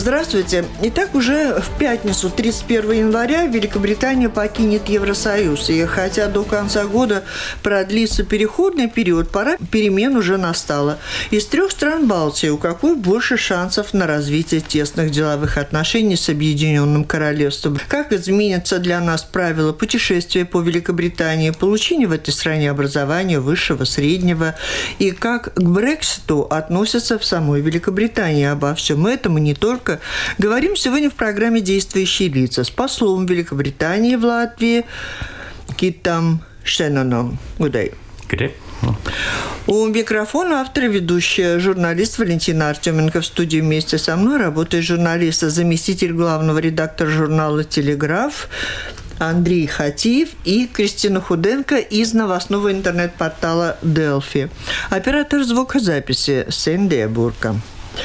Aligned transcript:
Здравствуйте. 0.00 0.64
Итак, 0.80 1.14
уже 1.14 1.60
в 1.60 1.78
пятницу, 1.78 2.30
31 2.30 2.92
января, 2.92 3.44
Великобритания 3.44 4.30
покинет 4.30 4.88
Евросоюз. 4.88 5.68
И 5.68 5.84
хотя 5.84 6.28
до 6.28 6.42
конца 6.42 6.86
года 6.86 7.22
продлится 7.62 8.24
переходный 8.24 8.88
период, 8.88 9.28
пора 9.28 9.58
перемен 9.70 10.16
уже 10.16 10.38
настала. 10.38 10.98
Из 11.30 11.44
трех 11.44 11.70
стран 11.70 12.08
Балтии 12.08 12.48
у 12.48 12.56
какой 12.56 12.96
больше 12.96 13.36
шансов 13.36 13.92
на 13.92 14.06
развитие 14.06 14.62
тесных 14.62 15.10
деловых 15.10 15.58
отношений 15.58 16.16
с 16.16 16.30
Объединенным 16.30 17.04
Королевством? 17.04 17.78
Как 17.86 18.14
изменятся 18.14 18.78
для 18.78 19.00
нас 19.00 19.22
правила 19.22 19.74
путешествия 19.74 20.46
по 20.46 20.62
Великобритании, 20.62 21.50
получения 21.50 22.06
в 22.06 22.12
этой 22.12 22.30
стране 22.30 22.70
образования 22.70 23.38
высшего, 23.38 23.84
среднего? 23.84 24.54
И 24.98 25.10
как 25.10 25.52
к 25.52 25.60
Брекситу 25.60 26.44
относятся 26.50 27.18
в 27.18 27.24
самой 27.26 27.60
Великобритании? 27.60 28.46
Обо 28.46 28.74
всем 28.74 29.06
этом 29.06 29.36
и 29.36 29.42
не 29.42 29.52
только 29.52 29.89
только. 29.90 30.00
Говорим 30.38 30.76
сегодня 30.76 31.10
в 31.10 31.14
программе 31.14 31.60
«Действующие 31.60 32.28
лица» 32.28 32.64
с 32.64 32.70
послом 32.70 33.26
Великобритании 33.26 34.16
в 34.16 34.24
Латвии 34.24 34.84
Китом 35.76 36.42
Шенноном. 36.64 37.38
Good 37.58 37.72
day. 37.72 37.94
У 39.66 39.86
микрофона 39.86 40.60
автор 40.60 40.84
и 40.84 40.88
ведущая, 40.88 41.58
журналист 41.58 42.18
Валентина 42.18 42.70
Артеменко 42.70 43.20
в 43.20 43.26
студии 43.26 43.58
вместе 43.58 43.98
со 43.98 44.16
мной 44.16 44.38
работает 44.38 44.84
журналист, 44.84 45.42
заместитель 45.42 46.12
главного 46.12 46.58
редактора 46.58 47.10
журнала 47.10 47.64
«Телеграф», 47.64 48.48
Андрей 49.18 49.66
Хатиев 49.66 50.30
и 50.44 50.66
Кристина 50.66 51.20
Худенко 51.20 51.76
из 51.76 52.14
новостного 52.14 52.72
интернет-портала 52.72 53.76
«Делфи». 53.82 54.48
Оператор 54.88 55.42
звукозаписи 55.44 56.46
Сэнди 56.48 57.06
Бурка. 57.06 57.56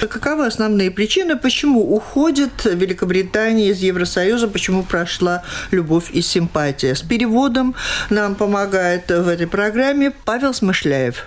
Каковы 0.01 0.45
основные 0.45 0.91
причины, 0.91 1.37
почему 1.37 1.95
уходит 1.95 2.65
Великобритания 2.65 3.69
из 3.69 3.79
Евросоюза, 3.79 4.47
почему 4.47 4.83
прошла 4.83 5.43
любовь 5.71 6.09
и 6.11 6.21
симпатия? 6.21 6.95
С 6.95 7.01
переводом 7.01 7.75
нам 8.09 8.35
помогает 8.35 9.09
в 9.09 9.27
этой 9.27 9.47
программе 9.47 10.11
Павел 10.11 10.53
Смышляев. 10.53 11.25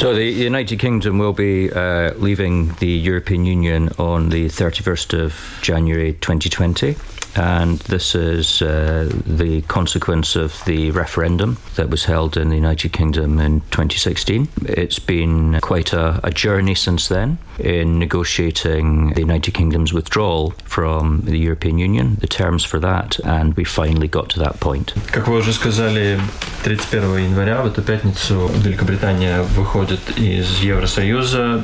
So 0.00 0.14
the 0.14 0.24
United 0.24 0.78
Kingdom 0.78 1.18
will 1.18 1.34
be 1.34 1.70
uh, 1.70 2.14
leaving 2.16 2.74
the 2.78 2.88
European 2.88 3.44
Union 3.44 3.90
on 3.98 4.30
the 4.30 4.48
31st 4.48 5.12
of 5.12 5.34
January 5.60 6.14
2020. 6.14 6.96
and 7.35 7.79
this 7.79 8.15
is 8.15 8.61
uh, 8.61 9.09
the 9.25 9.61
consequence 9.63 10.35
of 10.35 10.63
the 10.65 10.91
referendum 10.91 11.57
that 11.75 11.89
was 11.89 12.05
held 12.05 12.37
in 12.37 12.49
the 12.49 12.55
United 12.55 12.93
Kingdom 12.93 13.39
in 13.39 13.61
2016. 13.71 14.47
It's 14.63 14.99
been 14.99 15.59
quite 15.61 15.93
a, 15.93 16.19
a, 16.23 16.31
journey 16.31 16.75
since 16.75 17.07
then 17.07 17.37
in 17.59 17.99
negotiating 17.99 19.13
the 19.13 19.21
United 19.21 19.53
Kingdom's 19.53 19.93
withdrawal 19.93 20.51
from 20.65 21.21
the 21.21 21.37
European 21.37 21.77
Union, 21.77 22.15
the 22.21 22.27
terms 22.27 22.63
for 22.63 22.79
that, 22.79 23.19
and 23.25 23.53
we 23.55 23.63
finally 23.63 24.07
got 24.07 24.29
to 24.29 24.39
that 24.39 24.59
point. 24.59 24.93
Как 25.11 25.27
вы 25.27 25.37
уже 25.37 25.53
сказали, 25.53 26.19
31 26.63 27.17
января 27.17 27.61
в 27.61 27.67
эту 27.67 27.81
пятницу 27.81 28.49
Великобритания 28.63 29.41
выходит 29.43 30.17
из 30.17 30.59
Евросоюза. 30.61 31.63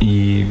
И 0.00 0.46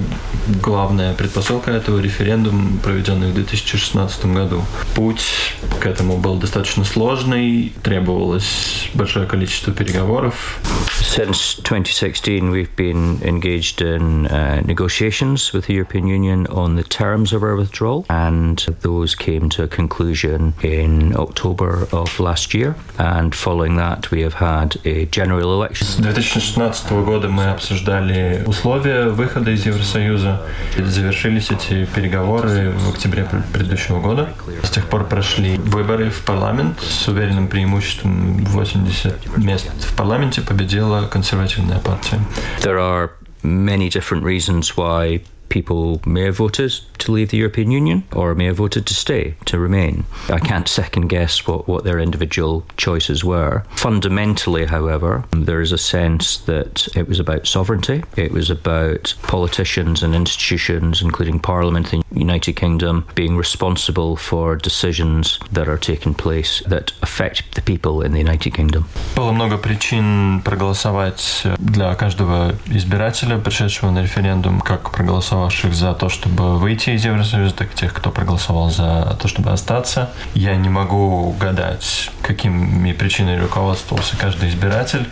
главная 0.61 1.13
предпосылка 1.13 1.72
этого 1.72 1.99
референдума, 1.99 2.79
проведенный 2.84 3.31
в 3.31 3.34
2016 3.34 4.25
году. 4.25 4.63
Путь 4.95 5.53
к 5.79 5.85
этому 5.85 6.17
был 6.17 6.35
достаточно 6.35 6.84
сложный, 6.84 7.73
требовалось 7.84 8.90
большое 8.94 9.25
количество 9.25 9.73
переговоров. 9.73 10.59
Since 11.01 11.62
2016, 11.63 12.51
we've 12.51 12.75
been 12.75 13.19
engaged 13.23 13.81
in 13.81 14.28
uh, 14.28 14.62
negotiations 14.66 15.51
with 15.53 15.66
the 15.66 15.73
European 15.73 16.07
Union 16.07 16.46
on 16.47 16.75
the 16.75 16.84
terms 16.84 17.34
of 17.34 17.44
our 17.44 17.56
withdrawal, 17.56 18.06
and 18.09 18.57
those 18.81 19.16
came 19.16 19.50
to 19.50 19.63
a 19.63 19.67
conclusion 19.67 20.53
in 20.61 21.16
October 21.16 21.88
of 21.91 22.19
last 22.19 22.53
year. 22.53 22.75
And 22.97 23.34
following 23.34 23.75
that, 23.78 24.11
we 24.11 24.22
have 24.22 24.35
had 24.35 24.78
a 24.85 25.06
general 25.07 25.53
election. 25.53 25.88
С 25.88 25.96
2016 25.96 26.91
года 26.91 27.28
мы 27.28 27.46
обсуждали 27.51 28.44
условия 28.46 29.09
выхода 29.19 29.52
из 29.52 29.66
Евросоюза. 29.66 30.41
Завершились 30.78 31.52
эти 31.52 31.85
переговоры 31.94 32.72
в 32.72 32.90
октябре 32.90 33.28
предыдущего 33.52 34.00
года. 34.00 34.30
С 34.63 34.69
тех 34.69 34.88
пор 34.88 35.03
прошли 35.03 35.57
выборы 35.57 36.09
в 36.09 36.22
парламент 36.24 36.80
с 36.80 37.06
уверенным 37.09 37.50
преимуществом 37.50 38.46
80 38.46 39.38
мест 39.38 39.68
в 39.84 39.94
парламенте 39.97 40.41
победила 40.41 41.06
консервативная 41.08 41.79
партия. 41.79 42.18
There 42.62 42.78
are 42.78 43.09
many 43.44 43.90
different 43.90 44.24
reasons 44.24 44.78
why 44.78 45.22
people 45.54 46.00
may 46.04 46.22
have 46.22 46.37
voted 46.37 46.72
to 46.98 47.12
leave 47.12 47.31
the 47.31 47.37
European 47.37 47.70
Union 47.70 48.03
or 48.12 48.34
may 48.34 48.47
have 48.47 48.56
voted 48.56 48.84
to 48.87 48.94
stay, 48.94 49.37
to 49.44 49.56
remain. 49.56 50.04
I 50.28 50.41
can't 50.41 50.66
second 50.66 51.06
guess 51.09 51.47
what, 51.47 51.69
what 51.69 51.84
their 51.84 52.00
individual 52.00 52.65
choices 52.76 53.22
were. 53.22 53.62
Fundamentally, 53.76 54.66
however, 54.66 55.25
there 55.31 55.60
is 55.60 55.70
a 55.70 55.78
sense 55.78 56.38
that 56.38 56.88
it 56.97 57.06
was 57.09 57.20
about 57.20 57.47
sovereignty, 57.47 58.03
it 58.16 58.32
was 58.32 58.50
about 58.50 59.15
politicians 59.22 60.03
and 60.03 60.12
institutions, 60.12 61.03
including 61.03 61.38
Parliament 61.38 61.92
in 61.94 62.03
the 62.10 62.19
United 62.19 62.54
Kingdom, 62.56 63.06
being 63.15 63.37
responsible 63.37 64.16
for 64.16 64.56
decisions 64.56 65.38
that 65.53 65.69
are 65.69 65.78
taking 65.78 66.15
place 66.15 66.62
that 66.66 66.92
affect 67.03 67.54
the 67.54 67.62
people 67.62 68.03
in 68.03 68.12
the 68.12 68.19
United 68.19 68.53
Kingdom. 68.54 68.87
Было 69.15 69.31
много 69.31 69.56
причин 69.59 70.42
проголосовать 70.42 71.47
для 71.59 71.94
каждого 71.94 72.54
избирателя, 72.66 73.38
пришедшего 73.38 73.91
на 73.92 74.03
референдум, 74.03 74.60
как 74.60 74.91
проголосовать 74.91 75.38
проголосовавших 75.39 75.73
за 75.73 75.94
то, 75.94 76.09
чтобы 76.09 76.57
выйти 76.57 76.91
из 76.91 77.05
Евросоюза, 77.05 77.55
так 77.55 77.72
и 77.72 77.75
тех, 77.75 77.94
кто 77.94 78.11
проголосовал 78.11 78.69
за 78.69 79.17
то, 79.22 79.27
чтобы 79.27 79.51
остаться. 79.51 80.09
Я 80.33 80.55
не 80.55 80.69
могу 80.69 81.29
угадать, 81.29 82.11
какими 82.22 82.91
причинами 82.94 83.39
руководствовался 83.39 84.17
каждый 84.17 84.49
избиратель, 84.49 85.07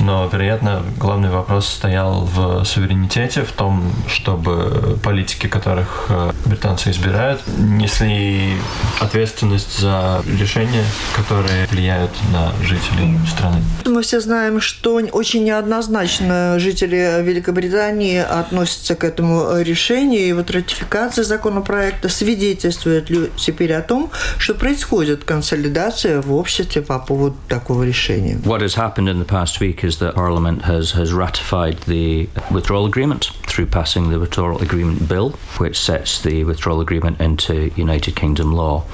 но, 0.00 0.28
вероятно, 0.32 0.82
главный 0.98 1.30
вопрос 1.30 1.66
стоял 1.66 2.24
в 2.24 2.64
суверенитете, 2.64 3.42
в 3.42 3.52
том, 3.52 3.92
чтобы 4.08 4.98
политики, 5.02 5.46
которых 5.46 6.06
э, 6.08 6.32
британцы 6.44 6.90
избирают, 6.90 7.40
несли 7.58 8.54
ответственность 9.00 9.78
за 9.78 10.22
решения, 10.38 10.84
которые 11.16 11.66
влияют 11.70 12.10
на 12.32 12.52
жителей 12.62 13.18
страны. 13.26 13.62
Мы 13.86 14.02
все 14.02 14.20
знаем, 14.20 14.60
что 14.60 14.94
очень 15.12 15.44
неоднозначно 15.44 16.58
жители 16.58 17.22
Великобритании 17.22 18.18
относятся 18.18 18.94
к 18.94 19.04
этому 19.04 19.53
решение 19.62 20.28
и 20.28 20.32
вот 20.32 20.50
ратификация 20.50 21.24
законопроекта 21.24 22.08
свидетельствует 22.08 23.10
ли 23.10 23.30
теперь 23.36 23.72
о 23.72 23.82
том, 23.82 24.10
что 24.38 24.54
происходит 24.54 25.24
консолидация 25.24 26.20
в 26.20 26.32
обществе 26.34 26.82
по 26.82 26.98
поводу 26.98 27.36
такого 27.48 27.84
решения? 27.84 28.36
What 28.44 28.60
has 28.60 28.74
happened 28.74 29.08
in 29.08 29.18
the 29.18 29.26
past 29.26 29.60
week 29.60 29.84
is 29.84 29.98
that 29.98 30.14
Parliament 30.14 30.62
has, 30.62 30.92
has 30.92 31.12
ratified 31.12 31.78
the 31.86 32.28
withdrawal 32.50 32.86
agreement 32.86 33.30
through 33.46 33.66
passing 33.66 34.10
the 34.10 34.18
withdrawal 34.18 34.60
agreement 34.60 35.08
bill, 35.08 35.34
which 35.58 35.76
sets 35.78 36.20
the 36.22 36.44
withdrawal 36.44 36.80
agreement 36.80 37.20
into 37.20 37.70
United 37.76 38.16
Kingdom 38.16 38.52
law. 38.52 38.84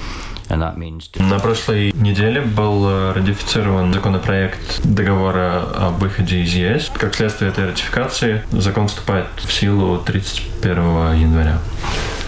На 1.19 1.39
прошлой 1.39 1.91
неделе 1.93 2.41
был 2.41 2.87
э, 2.87 3.13
ратифицирован 3.13 3.93
законопроект 3.93 4.81
договора 4.83 5.63
о 5.75 5.89
выходе 5.89 6.41
из 6.41 6.53
ЕС. 6.53 6.91
Как 6.93 7.15
следствие 7.15 7.51
этой 7.51 7.67
ратификации 7.67 8.43
закон 8.51 8.87
вступает 8.87 9.27
в 9.37 9.51
силу 9.51 9.97
31 9.99 10.75
января. 11.15 11.59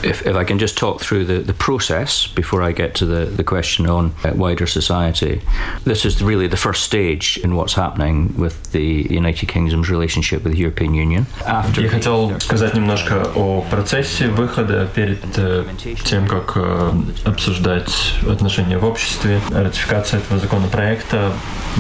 If, 0.04 0.26
if 0.26 0.36
I 0.36 0.44
can 0.44 0.60
just 0.60 0.78
talk 0.78 1.02
through 1.02 1.26
the, 1.26 1.40
the 1.40 1.54
process 1.54 2.28
before 2.28 2.62
I 2.62 2.72
get 2.72 2.96
to 2.96 3.06
the, 3.06 3.26
the 3.26 3.44
question 3.44 3.88
on 3.88 4.14
uh, 4.24 4.34
wider 4.36 4.68
society, 4.68 5.42
this 5.86 6.06
is 6.06 6.22
really 6.22 6.48
the 6.48 6.58
first 6.58 6.84
stage 6.84 7.40
in 7.44 7.56
what's 7.56 7.74
happening 7.74 8.34
with 8.38 8.72
the 8.72 9.08
United 9.10 9.48
Kingdom's 9.48 9.90
relationship 9.90 10.44
with 10.44 10.54
the 10.54 10.60
European 10.60 10.94
Union. 10.94 11.26
After 11.46 11.82
Я 11.82 11.90
хотел 11.90 12.40
сказать 12.40 12.74
немножко 12.76 13.28
о 13.36 13.62
процессе 13.70 14.28
выхода 14.28 14.88
перед 14.94 15.24
э, 15.38 15.66
тем, 16.04 16.28
как 16.28 16.54
э, 16.56 16.92
обсуждать 17.26 18.14
отношения 18.30 18.78
в 18.78 18.86
обществе. 18.86 19.40
Ратификация 19.52 20.20
этого 20.20 20.40
законопроекта 20.40 21.34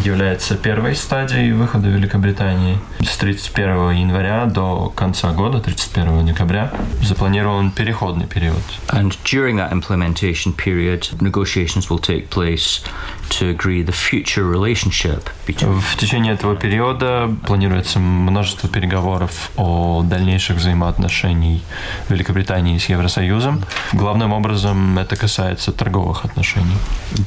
является 0.03 0.55
первой 0.55 0.95
стадией 0.95 1.51
выхода 1.51 1.87
Великобритании. 1.89 2.77
С 3.01 3.17
31 3.17 3.91
января 3.91 4.45
до 4.45 4.91
конца 4.95 5.31
года, 5.33 5.59
31 5.59 6.25
декабря, 6.25 6.71
запланирован 7.01 7.71
переход 7.71 8.12
переходный 8.13 8.27
период. 8.27 8.61
And 8.89 9.15
during 9.23 9.57
that 9.57 9.71
implementation 9.71 10.53
period, 10.53 11.09
negotiations 11.21 11.89
will 11.89 11.99
take 11.99 12.29
place 12.29 12.81
to 13.29 13.49
agree 13.49 13.83
the 13.83 13.91
future 13.91 14.43
relationship 14.43 15.29
between 15.45 15.79
В 15.79 15.97
течение 15.97 16.33
этого 16.33 16.55
периода 16.55 17.35
планируется 17.45 17.99
множество 17.99 18.69
переговоров 18.69 19.51
о 19.55 20.03
дальнейших 20.03 20.57
взаимоотношениях 20.57 21.61
Великобритании 22.09 22.77
с 22.77 22.85
Евросоюзом. 22.89 23.63
Главным 23.93 24.33
образом 24.33 24.97
это 24.97 25.15
касается 25.15 25.71
торговых 25.71 26.25
отношений. 26.25 26.77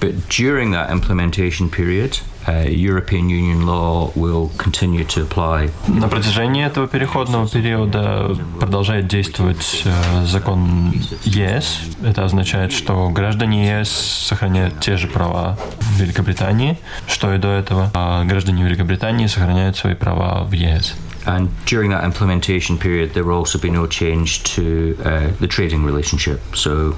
But 0.01 0.15
during 0.29 0.73
that 0.73 0.91
implementation 0.91 1.71
period, 1.71 2.21
European 2.47 3.29
Union 3.29 3.67
law 3.67 4.13
will 4.15 4.51
continue 4.57 5.05
to 5.05 5.27
apply. 5.27 5.71
На 5.89 6.09
протяжении 6.09 6.65
этого 6.65 6.87
переходного 6.87 7.49
периода 7.49 8.37
продолжает 8.61 9.09
действовать 9.09 9.83
э, 9.85 10.27
закон 10.27 10.93
ЕС. 11.25 11.81
Это 12.05 12.25
означает, 12.25 12.73
что 12.73 13.09
граждане 13.11 13.81
ЕС 13.81 13.91
сохраняют 13.91 14.81
те 14.81 14.97
же 14.97 15.07
права 15.09 15.59
Великобритании, 15.97 16.79
что 17.07 17.35
и 17.35 17.39
до 17.39 17.49
этого, 17.49 17.91
а 17.95 18.25
граждане 18.25 18.65
Великобритании 18.65 19.27
сохраняют 19.27 19.77
свои 19.77 19.95
права 19.95 20.45
в 20.45 20.53
ЕС. 20.53 20.95
And 21.27 21.51
during 21.67 21.91
that 21.91 22.05
implementation 22.05 22.79
period, 22.79 23.15
there 23.15 23.25
will 23.25 23.39
also 23.39 23.59
be 23.59 23.69
no 23.69 23.89
change 23.89 24.45
to 24.55 24.97
uh, 25.05 25.31
the 25.41 25.49
trading 25.49 25.85
relationship. 25.85 26.41
So 26.55 26.95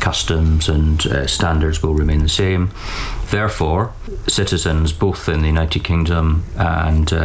customs 0.00 0.68
and 0.68 1.06
uh, 1.06 1.26
standards 1.26 1.82
will 1.82 1.94
remain 1.94 2.22
the 2.22 2.28
same. 2.28 2.70
Therefore, 3.30 3.92
citizens 4.26 4.92
both 4.92 5.28
in 5.28 5.40
the 5.42 5.46
United 5.46 5.84
Kingdom 5.84 6.44
and 6.56 7.12
uh, 7.12 7.16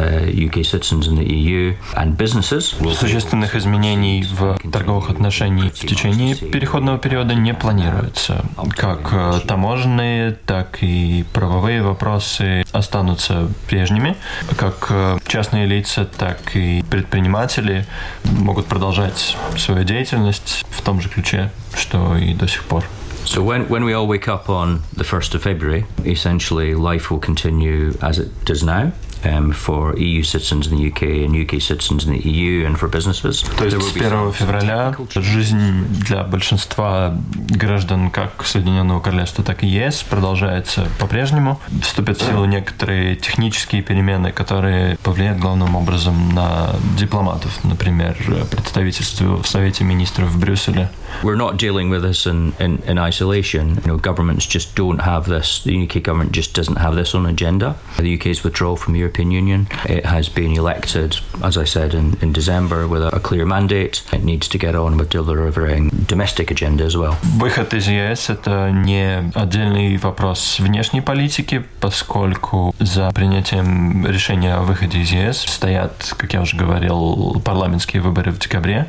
UK 0.45 0.63
citizens 0.63 1.07
in 1.07 1.16
the 1.16 1.25
EU 1.25 1.75
and 1.98 2.16
businesses 2.16 2.80
will 2.80 2.94
Существенных 2.94 3.56
изменений 3.56 4.24
в 4.24 4.57
торговых 4.71 5.10
отношениях 5.10 5.74
в 5.74 5.88
течение 5.88 6.36
переходного 6.36 7.00
периода 7.00 7.33
не 7.33 7.54
планируется. 7.54 8.45
Как 8.75 9.10
э, 9.12 9.39
таможенные, 9.48 10.38
так 10.45 10.78
и 10.81 11.15
правовые 11.24 11.82
вопросы 11.82 12.64
останутся 12.72 13.50
прежними. 13.68 14.16
Как 14.58 14.88
э, 14.90 15.18
частные 15.28 15.66
лица, 15.66 16.06
так 16.06 16.56
и 16.56 16.84
предприниматели 16.90 17.86
могут 18.24 18.66
продолжать 18.66 19.38
свою 19.58 19.84
деятельность 19.84 20.66
в 20.70 20.82
том 20.82 21.02
же 21.02 21.10
ключе, 21.10 21.52
что 21.76 22.18
и 22.18 22.34
до 22.34 22.48
сих 22.48 22.64
пор. 22.64 22.84
So 23.26 23.42
when, 23.42 23.68
when 23.70 23.84
we 23.84 23.94
all 23.94 24.08
wake 24.08 24.28
up 24.28 24.50
on 24.50 24.84
the 24.96 25.04
1st 25.04 25.34
of 25.34 25.42
February, 25.42 25.86
essentially 26.06 26.76
life 26.76 27.10
will 27.10 27.20
continue 27.20 27.98
as 28.00 28.20
it 28.20 28.30
does 28.46 28.64
now. 28.64 28.92
Um, 29.24 29.52
for 29.52 29.98
EU 29.98 30.22
citizens 30.24 30.68
in 30.68 30.78
the 30.78 30.92
UK 30.92 31.26
and 31.26 31.36
UK 31.36 31.60
citizens 31.60 32.06
in 32.06 32.14
the 32.14 32.30
EU 32.30 32.66
and 32.66 32.78
for 32.78 32.88
businesses. 32.88 33.44
То 33.58 33.66
есть 33.66 33.76
с 33.76 33.80
will 33.80 33.94
be 33.94 34.04
1 34.04 34.12
some 34.12 34.32
февраля 34.34 34.96
жизнь 35.16 35.86
для 36.06 36.24
большинства 36.24 37.18
граждан 37.50 38.12
как 38.12 38.46
Соединенного 38.46 39.00
Королевства, 39.00 39.44
так 39.44 39.64
и 39.64 39.68
ЕС 39.68 40.04
продолжается 40.04 40.88
по-прежнему. 41.00 41.60
Вступят 41.82 42.22
в 42.22 42.26
силу 42.26 42.46
некоторые 42.46 43.16
технические 43.16 43.82
перемены, 43.82 44.32
которые 44.32 44.98
повлияют 44.98 45.40
главным 45.40 45.76
образом 45.76 46.34
на 46.34 46.76
дипломатов, 46.98 47.64
например, 47.64 48.16
представительство 48.52 49.42
в 49.42 49.48
Совете 49.48 49.84
Министров 49.84 50.30
в 50.30 50.40
Брюсселе. 50.40 50.90
We're 51.24 51.38
not 51.38 51.58
dealing 51.58 51.90
with 51.90 52.04
this 52.04 52.26
in, 52.26 52.54
in, 52.60 52.82
in 52.86 52.98
isolation. 52.98 53.80
You 53.86 53.88
know, 53.88 53.98
governments 53.98 54.46
just 54.46 54.76
don't 54.76 55.00
have 55.00 55.26
this. 55.26 55.64
The 55.64 55.86
UK 55.86 56.04
government 56.04 56.34
just 56.34 56.54
doesn't 56.54 56.76
have 56.76 56.96
this 56.96 57.16
on 57.16 57.26
agenda. 57.26 57.76
The 57.98 58.16
UK's 58.16 58.44
withdrawal 58.44 58.76
from 58.76 58.94
the 58.94 59.04
European 59.16 59.32
Union. 59.32 59.68
It 59.86 60.06
has 60.06 60.30
been 60.30 60.52
elected, 60.52 61.18
as 61.44 61.58
I 61.58 61.66
said, 61.66 61.94
in, 61.94 62.18
in 62.22 62.34
December 62.34 62.88
with 62.88 63.04
a, 63.04 63.16
a 63.16 63.20
clear 63.20 63.46
mandate. 63.46 64.04
It 64.12 64.24
needs 64.24 64.48
to 64.50 64.58
get 64.58 64.76
on 64.76 64.98
with 64.98 65.10
delivering 65.10 65.90
domestic 66.08 66.52
agenda 66.52 66.84
as 66.84 66.96
well. 66.98 67.16
Выход 67.38 67.74
из 67.74 67.88
ЕС– 67.88 68.30
это 68.30 68.72
не 68.72 69.32
отдельный 69.34 69.98
вопрос 69.98 70.60
внешней 70.60 71.02
политики, 71.02 71.64
поскольку 71.80 72.76
за 72.80 73.10
принятием 73.12 74.06
решения 74.06 74.56
о 74.56 74.62
выходе 74.62 75.00
из 75.00 75.12
ЕС 75.12 75.38
стоят, 75.38 76.14
как 76.18 76.34
я 76.34 76.42
уже 76.42 76.58
говорил, 76.58 77.42
парламентские 77.44 78.02
выборы 78.02 78.32
в 78.32 78.40
декабре 78.40 78.88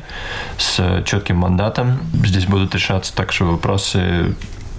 с 0.57 1.03
четким 1.05 1.37
мандатом. 1.37 1.99
Здесь 2.25 2.45
будут 2.45 2.75
решаться 2.75 3.15
также 3.15 3.45
вопросы 3.45 4.35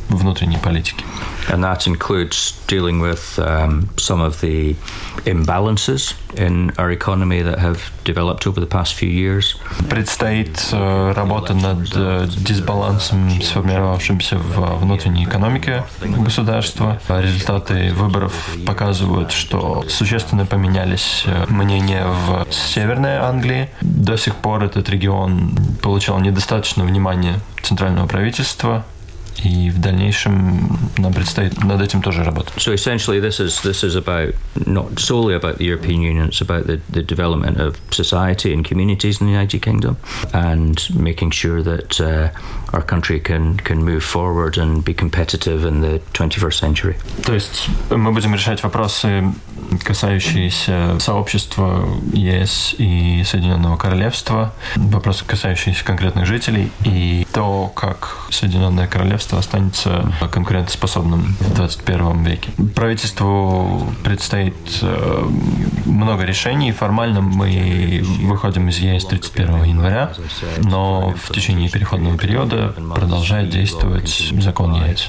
внутренней 0.08 0.58
политики. 0.58 1.04
And 1.48 1.62
that 1.64 1.86
includes 1.86 2.52
dealing 2.66 3.00
with 3.00 3.38
um, 3.38 3.88
some 3.96 4.20
of 4.20 4.40
the 4.40 4.76
imbalances 5.24 6.14
in 6.34 6.72
our 6.78 6.90
economy 6.90 7.42
that 7.42 7.58
have 7.58 7.90
developed 8.04 8.46
over 8.46 8.60
the 8.60 8.66
past 8.66 8.94
few 8.94 9.08
years. 9.08 9.56
Предстоит 9.88 10.68
э, 10.72 11.12
работа 11.12 11.54
над 11.54 11.90
э, 11.94 12.28
дисбалансом, 12.36 13.40
сформировавшимся 13.42 14.36
в 14.36 14.78
внутренней 14.80 15.24
экономике 15.24 15.84
государства. 16.02 17.00
Результаты 17.08 17.92
выборов 17.94 18.32
показывают, 18.66 19.32
что 19.32 19.84
существенно 19.88 20.44
поменялись 20.46 21.24
э, 21.26 21.46
мнения 21.48 22.06
в 22.06 22.46
Северной 22.52 23.16
Англии. 23.16 23.70
До 23.80 24.16
сих 24.16 24.36
пор 24.36 24.64
этот 24.64 24.88
регион 24.90 25.56
получал 25.82 26.20
недостаточно 26.20 26.84
внимания 26.84 27.40
центрального 27.62 28.06
правительства. 28.06 28.84
И 29.43 29.69
в 29.71 29.79
дальнейшем 29.79 30.77
нам 30.97 31.13
предстоит 31.13 31.61
над 31.63 31.81
этим 31.81 32.01
тоже 32.01 32.23
работать. 32.23 32.53
So 32.57 32.73
essentially, 32.73 33.19
this 33.19 33.39
is 33.39 33.61
this 33.61 33.83
is 33.83 33.95
about 33.95 34.35
not 34.65 34.99
solely 34.99 35.35
about 35.35 35.57
the 35.57 35.65
European 35.65 36.01
Union. 36.01 36.29
It's 36.29 36.41
about 36.41 36.65
the, 36.65 36.79
the 36.89 37.01
development 37.01 37.59
of 37.59 37.75
society 37.89 38.53
and 38.53 38.63
communities 38.63 39.19
in 39.19 39.27
the 39.27 39.33
United 39.33 39.61
Kingdom, 39.61 39.97
and 40.33 40.79
making 40.95 41.31
sure 41.31 41.61
that 41.63 41.99
uh, 41.99 42.29
our 42.72 42.82
country 42.82 43.20
can 43.20 43.56
can 43.56 43.82
move 43.82 44.02
forward 44.02 44.58
and 44.58 44.84
be 44.84 44.94
competitive 44.94 45.64
in 45.64 45.80
the 45.80 46.00
21st 46.12 46.58
century. 46.58 46.96
То 47.24 47.34
есть 47.34 47.68
мы 47.90 48.12
будем 48.12 48.34
решать 48.34 48.62
вопросы, 48.62 49.24
касающиеся 49.84 50.98
сообщества 51.00 51.86
ЕС 52.12 52.74
и 52.78 53.22
Соединенного 53.24 53.76
Королевства, 53.76 54.54
вопросы, 54.76 55.24
касающиеся 55.24 55.84
конкретных 55.84 56.26
жителей, 56.26 56.70
и 56.84 57.26
то, 57.32 57.70
как 57.74 58.26
Соединенное 58.30 58.86
Королевство 58.86 59.38
останется 59.38 60.12
конкурентоспособным 60.30 61.36
в 61.40 61.54
21 61.54 62.24
веке. 62.24 62.50
Правительству 62.74 63.92
предстоит 64.04 64.54
э, 64.82 65.28
много 65.84 66.24
решений. 66.24 66.72
Формально 66.72 67.20
мы 67.20 68.02
выходим 68.22 68.68
из 68.68 68.78
ЕС 68.78 69.04
31 69.04 69.64
января, 69.64 70.12
но 70.58 71.14
в 71.22 71.32
течение 71.32 71.68
переходного 71.68 72.16
периода 72.16 72.57
продолжает 72.94 73.50
действовать 73.50 74.32
закон 74.40 74.74
ЕС. 74.74 75.08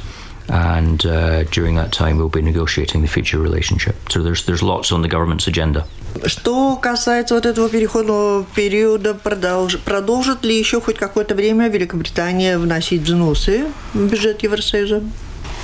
And 0.49 1.05
uh, 1.05 1.43
during 1.51 1.75
that 1.75 1.91
time, 1.91 2.17
we'll 2.17 2.27
be 2.27 2.41
negotiating 2.41 3.01
the 3.03 3.07
future 3.07 3.37
relationship. 3.37 3.95
So 4.09 4.23
there's 4.23 4.45
there's 4.45 4.63
lots 4.63 4.91
on 4.91 5.03
the 5.03 5.07
government's 5.07 5.47
agenda. 5.47 5.85
Что 6.25 6.75
касается 6.75 7.35
вот 7.35 7.45
этого 7.45 7.69
переходного 7.69 8.43
периода, 8.55 9.13
продолж... 9.13 9.77
продолжит 9.77 10.43
ли 10.43 10.57
еще 10.57 10.81
хоть 10.81 10.97
какое-то 10.97 11.35
время 11.35 11.69
Великобритания 11.69 12.57
вносить 12.57 13.03
взносы 13.03 13.67
в 13.93 14.09
бюджет 14.09 14.41
Евросоюза? 14.41 15.03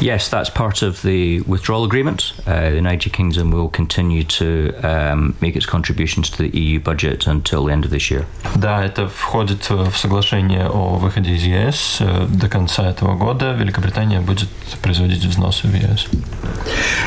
Yes, 0.00 0.30
that's 0.30 0.48
part 0.48 0.80
of 0.80 1.02
the 1.02 1.42
withdrawal 1.42 1.84
agreement. 1.84 2.32
Uh, 2.46 2.70
the 2.70 2.76
United 2.76 3.12
Kingdom 3.12 3.50
will 3.50 3.68
continue 3.68 4.24
to 4.24 4.72
um, 4.82 5.34
make 5.42 5.56
its 5.56 5.66
contributions 5.66 6.30
to 6.30 6.38
the 6.38 6.48
EU 6.58 6.80
budget 6.80 7.26
until 7.26 7.66
the 7.66 7.72
end 7.72 7.84
of 7.84 7.90
this 7.90 8.10
year. 8.10 8.24
Да, 8.56 8.82
это 8.82 9.08
входит 9.08 9.68
в 9.68 9.94
соглашение 9.96 10.66
о 10.68 10.96
выходе 10.96 11.32
из 11.32 11.42
ЕС. 11.42 11.98
До 12.28 12.48
конца 12.48 12.88
этого 12.88 13.14
года 13.14 13.52
Великобритания 13.52 14.20
будет 14.20 14.48
производить 14.80 15.22
взносы 15.24 15.66
в 15.66 15.74
ЕС. 15.74 16.06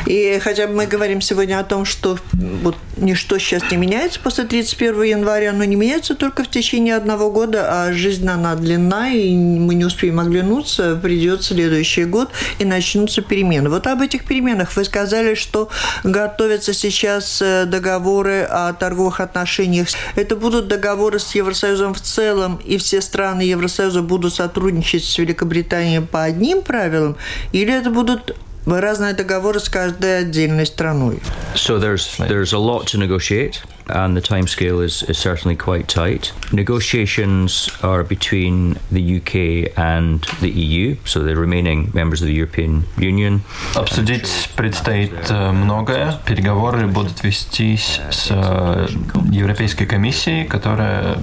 И 0.05 0.39
хотя 0.43 0.67
бы 0.67 0.73
мы 0.73 0.85
говорим 0.85 1.19
сегодня 1.19 1.59
о 1.59 1.63
том, 1.63 1.85
что 1.85 2.19
вот 2.33 2.77
ничто 3.00 3.38
сейчас 3.38 3.70
не 3.70 3.76
меняется 3.76 4.20
после 4.20 4.44
31 4.44 5.02
января, 5.02 5.52
но 5.52 5.64
не 5.64 5.76
меняется 5.76 6.14
только 6.14 6.44
в 6.44 6.50
течение 6.50 6.96
одного 6.96 7.30
года, 7.30 7.66
а 7.68 7.92
жизнь 7.92 8.28
она 8.28 8.54
длинна, 8.54 9.12
и 9.12 9.34
мы 9.34 9.74
не 9.74 9.84
успеем 9.84 10.20
оглянуться, 10.20 10.96
придет 10.96 11.42
следующий 11.42 12.04
год, 12.04 12.30
и 12.58 12.64
начнутся 12.64 13.22
перемены. 13.22 13.70
Вот 13.70 13.86
об 13.86 14.02
этих 14.02 14.24
переменах 14.24 14.76
вы 14.76 14.84
сказали, 14.84 15.34
что 15.34 15.68
готовятся 16.04 16.72
сейчас 16.72 17.40
э, 17.42 17.64
договоры 17.66 18.42
о 18.42 18.72
торговых 18.72 19.20
отношениях. 19.20 19.88
Это 20.16 20.36
будут 20.36 20.68
договоры 20.68 21.18
с 21.18 21.34
Евросоюзом 21.34 21.94
в 21.94 22.00
целом, 22.00 22.60
и 22.64 22.78
все 22.78 23.00
страны 23.00 23.42
Евросоюза 23.42 24.02
будут 24.02 24.34
сотрудничать 24.34 25.04
с 25.04 25.18
Великобританией 25.18 26.00
по 26.00 26.22
одним 26.22 26.62
правилам, 26.62 27.16
или 27.52 27.72
это 27.72 27.90
будут 27.90 28.36
разные 28.67 29.13
договоры 29.13 29.59
с 29.59 29.69
каждой 29.69 30.19
отдельной 30.19 30.65
страной. 30.65 31.19
So 31.55 31.79
there's 31.79 32.17
there's 32.17 32.53
a 32.53 32.57
lot 32.57 32.87
to 32.87 32.97
negotiate, 32.97 33.61
and 33.87 34.15
the 34.15 34.21
timescale 34.21 34.83
is, 34.83 35.03
is 35.03 35.17
certainly 35.17 35.55
quite 35.55 35.87
tight. 35.87 36.31
Negotiations 36.51 37.69
are 37.81 38.03
between 38.03 38.77
the 38.91 39.17
UK 39.17 39.77
and 39.77 40.25
the 40.41 40.49
EU, 40.49 40.95
so 41.05 41.19
the 41.19 41.35
remaining 41.35 41.91
members 41.93 42.21
of 42.21 42.27
the 42.27 42.33
European 42.33 42.85
Union. 42.97 43.41
Обсудить 43.75 44.49
предстоит 44.55 45.13
э, 45.29 45.51
многое. 45.51 46.19
Переговоры 46.25 46.87
будут 46.87 47.23
вестись 47.23 47.99
с 48.11 48.27
э, 48.29 48.87
Европейской 49.31 49.85
комиссией, 49.85 50.45
которая 50.45 51.17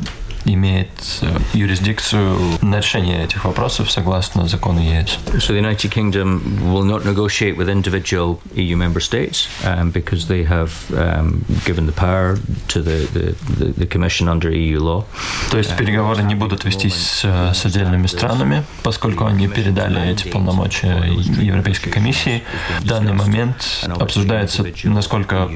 имеет 0.45 0.89
э, 1.21 1.37
юрисдикцию 1.53 2.37
на 2.61 2.77
решение 2.77 3.23
этих 3.23 3.45
вопросов 3.45 3.91
согласно 3.91 4.47
закону 4.47 4.79
ЕС. 4.79 5.17
So 5.39 5.53
the 5.53 5.59
United 5.59 5.91
Kingdom 5.91 6.41
will 6.71 6.83
not 6.83 7.03
negotiate 7.03 7.57
with 7.57 7.67
individual 7.67 8.39
EU 8.55 8.77
member 8.77 9.01
states 9.01 9.49
um, 9.63 9.91
because 9.91 10.27
they 10.27 10.43
have 10.43 10.71
um, 10.91 11.43
given 11.65 11.85
the 11.85 11.91
power 11.91 12.37
to 12.67 12.81
the, 12.81 13.07
the, 13.13 13.35
the, 13.73 13.85
Commission 13.87 14.27
under 14.27 14.51
EU 14.51 14.79
law. 14.79 15.05
То 15.51 15.57
есть 15.57 15.75
переговоры 15.75 16.23
не 16.23 16.35
будут 16.35 16.63
вестись 16.63 16.95
с, 16.95 17.53
с 17.53 17.65
отдельными 17.65 18.07
странами, 18.07 18.63
поскольку 18.83 19.25
они 19.25 19.47
передали 19.47 20.11
эти 20.11 20.27
полномочия 20.27 21.03
Европейской 21.41 21.89
комиссии. 21.89 22.43
В 22.81 22.85
данный 22.85 23.13
момент 23.13 23.87
обсуждается, 23.99 24.65
насколько 24.83 25.49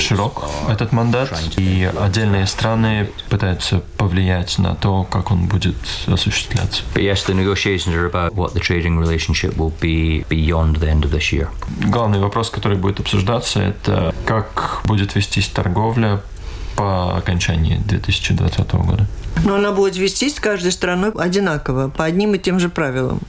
широк 0.00 0.44
этот 0.68 0.92
мандат, 0.92 1.30
и 1.56 1.90
отдельные 2.00 2.46
страны 2.46 3.10
пытаются 3.28 3.82
повлиять 3.96 4.23
на 4.62 4.74
то, 4.74 5.04
как 5.04 5.30
он 5.30 5.46
будет 5.46 5.76
осуществляться. 6.06 6.82
Главный 11.80 12.18
вопрос, 12.18 12.50
который 12.50 12.78
будет 12.78 13.00
обсуждаться, 13.00 13.60
это 13.60 14.14
как 14.26 14.82
будет 14.84 15.14
вестись 15.14 15.48
торговля 15.48 16.20
по 16.76 17.16
окончании 17.16 17.76
2020 17.76 18.72
года. 18.72 19.06
Но 19.44 19.56
она 19.56 19.72
будет 19.72 19.96
вестись 19.96 20.40
каждой 20.40 20.72
страной 20.72 21.10
одинаково, 21.10 21.88
по 21.88 22.04
одним 22.04 22.34
и 22.34 22.38
тем 22.38 22.60
же 22.60 22.68
правилам. 22.68 23.20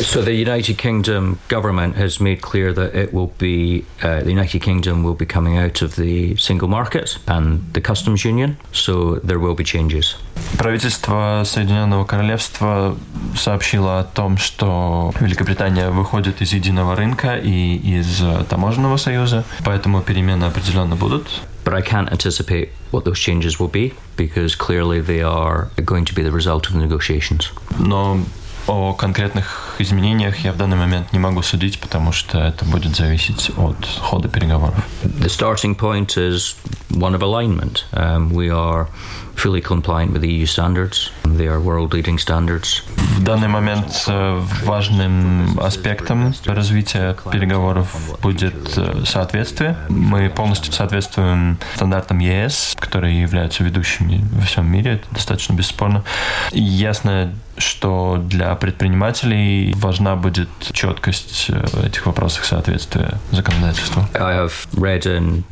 So 0.00 0.22
the 0.22 0.34
United 0.34 0.76
Kingdom 0.76 1.38
government 1.48 1.94
has 1.96 2.18
made 2.18 2.40
clear 2.40 2.72
that 2.72 2.96
it 2.96 3.12
will 3.12 3.32
be 3.38 3.84
uh, 4.02 4.24
the 4.24 4.30
United 4.30 4.60
Kingdom 4.60 5.04
will 5.04 5.14
be 5.14 5.24
coming 5.24 5.56
out 5.56 5.82
of 5.82 5.94
the 5.94 6.36
single 6.36 6.66
market 6.68 7.16
and 7.28 7.60
the 7.74 7.80
customs 7.80 8.24
union. 8.24 8.56
So 8.72 9.20
there 9.22 9.38
will 9.38 9.54
be 9.54 9.64
changes. 9.64 10.16
Правительство 10.58 11.42
Соединенного 11.44 12.04
Королевства 12.04 12.96
сообщило 13.36 14.00
о 14.00 14.04
том, 14.04 14.36
что 14.36 15.12
Великобритания 15.20 15.90
выходит 15.90 16.42
из 16.42 16.52
единого 16.52 16.96
рынка 16.96 17.36
и 17.36 17.76
из 17.76 18.20
таможенного 18.48 18.96
союза, 18.96 19.44
поэтому 19.64 20.02
перемены 20.02 20.44
определенно 20.44 20.96
будут. 20.96 21.28
But 21.63 21.73
I 21.73 21.81
can't 21.81 22.11
anticipate 22.11 22.69
what 22.91 23.05
those 23.05 23.19
changes 23.19 23.59
will 23.59 23.67
be 23.67 23.93
because 24.15 24.55
clearly 24.55 25.01
they 25.01 25.21
are 25.21 25.69
going 25.85 26.05
to 26.05 26.13
be 26.15 26.23
the 26.23 26.31
result 26.31 26.67
of 26.67 26.73
the 26.73 26.79
negotiations. 26.79 27.51
Но 27.77 28.19
о 28.67 28.93
конкретных 28.93 29.75
изменениях 29.79 30.37
я 30.45 30.51
в 30.51 30.57
данный 30.57 30.77
момент 30.77 31.11
не 31.11 31.19
могу 31.19 31.41
судить, 31.41 31.79
потому 31.79 32.11
что 32.11 32.39
это 32.39 32.65
будет 32.65 32.95
зависеть 32.95 33.51
от 33.57 33.85
хода 34.01 34.29
переговоров. 34.29 34.75
The 35.03 35.29
starting 35.29 35.75
point 35.75 36.17
is 36.17 36.55
one 36.89 37.15
of 37.15 37.21
alignment. 37.21 37.85
Um, 37.93 38.31
we 38.31 38.49
are 38.49 38.87
fully 39.35 39.61
compliant 39.61 40.11
with 40.11 40.21
the 40.21 40.31
EU 40.31 40.45
standards. 40.45 41.11
They 41.23 41.47
are 41.47 41.59
world-leading 41.59 42.19
standards. 42.19 42.83
В 43.14 43.22
данный 43.22 43.46
момент 43.48 44.04
э, 44.08 44.40
важным 44.64 45.58
аспектом 45.60 46.34
развития 46.46 47.16
переговоров 47.30 48.18
будет 48.20 48.76
э, 48.76 49.04
соответствие. 49.06 49.76
Мы 49.88 50.28
полностью 50.28 50.72
соответствуем 50.72 51.58
стандартам 51.76 52.18
ЕС, 52.18 52.74
которые 52.78 53.22
являются 53.22 53.62
ведущими 53.62 54.24
во 54.32 54.42
всем 54.42 54.70
мире. 54.70 54.94
Это 54.94 55.06
достаточно 55.12 55.52
бесспорно. 55.54 56.02
Ясно, 56.50 57.32
что 57.57 58.17
для 58.23 58.55
предпринимателей 58.55 59.73
важна 59.77 60.15
будет 60.15 60.49
четкость 60.71 61.47
э, 61.49 61.87
этих 61.87 62.05
вопросов 62.05 62.45
соответствия 62.45 63.19
законодательству. 63.31 64.05
I 64.15 64.35
have 64.35 64.53
read 64.73 65.05
in 65.05 65.43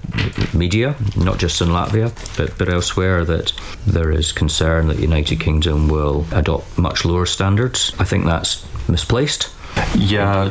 media, 0.53 0.96
not 1.15 1.38
just 1.38 1.62
in 1.62 1.69
Latvia, 1.69 2.12
but, 2.38 2.57
but 2.57 2.69
elsewhere, 2.69 3.25
that 3.25 3.53
there 3.86 4.12
is 4.12 4.31
concern 4.31 4.88
that 4.88 4.98
the 4.98 5.03
United 5.03 5.39
Kingdom 5.39 5.88
will 5.88 6.25
adopt 6.31 6.77
much 6.77 7.05
lower 7.05 7.25
standards. 7.25 7.93
I 8.00 8.05
think 8.05 8.25
that's 8.25 8.65
misplaced. 8.88 9.50
Я 9.95 10.50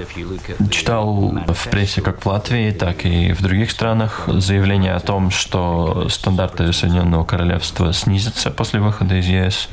читал 0.70 1.36
в 1.48 1.70
прессе 1.70 2.02
как 2.02 2.24
в 2.24 2.26
Латвии, 2.28 2.72
так 2.72 3.06
и 3.06 3.34
в 3.34 3.42
других 3.42 3.72
странах 3.72 4.24
заявление 4.28 4.94
о 4.94 5.00
том, 5.00 5.32
что 5.32 6.08
стандарты 6.10 6.72
Соединенного 6.74 7.24
Королевства 7.26 7.92
снизятся 7.94 8.52
после 8.52 8.80
выхода 8.80 9.16
из 9.16 9.26
ЕС. 9.26 9.70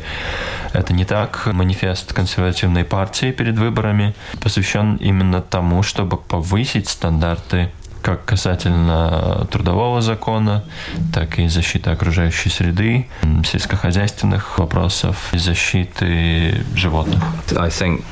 Это 0.72 0.92
не 0.92 1.04
так. 1.04 1.46
Манифест 1.46 2.12
консервативной 2.12 2.84
партии 2.84 3.30
перед 3.30 3.58
выборами 3.58 4.14
посвящен 4.40 4.96
именно 4.96 5.40
тому, 5.40 5.82
чтобы 5.82 6.16
повысить 6.16 6.88
стандарты 6.88 7.70
как 8.02 8.24
касательно 8.24 9.46
трудового 9.50 10.00
закона, 10.00 10.64
так 11.12 11.38
и 11.38 11.48
защиты 11.48 11.90
окружающей 11.90 12.50
среды, 12.50 13.08
сельскохозяйственных 13.44 14.58
вопросов 14.58 15.32
и 15.32 15.38
защиты 15.38 16.64
животных. 16.74 17.22
I 17.56 17.68
think 17.68 18.04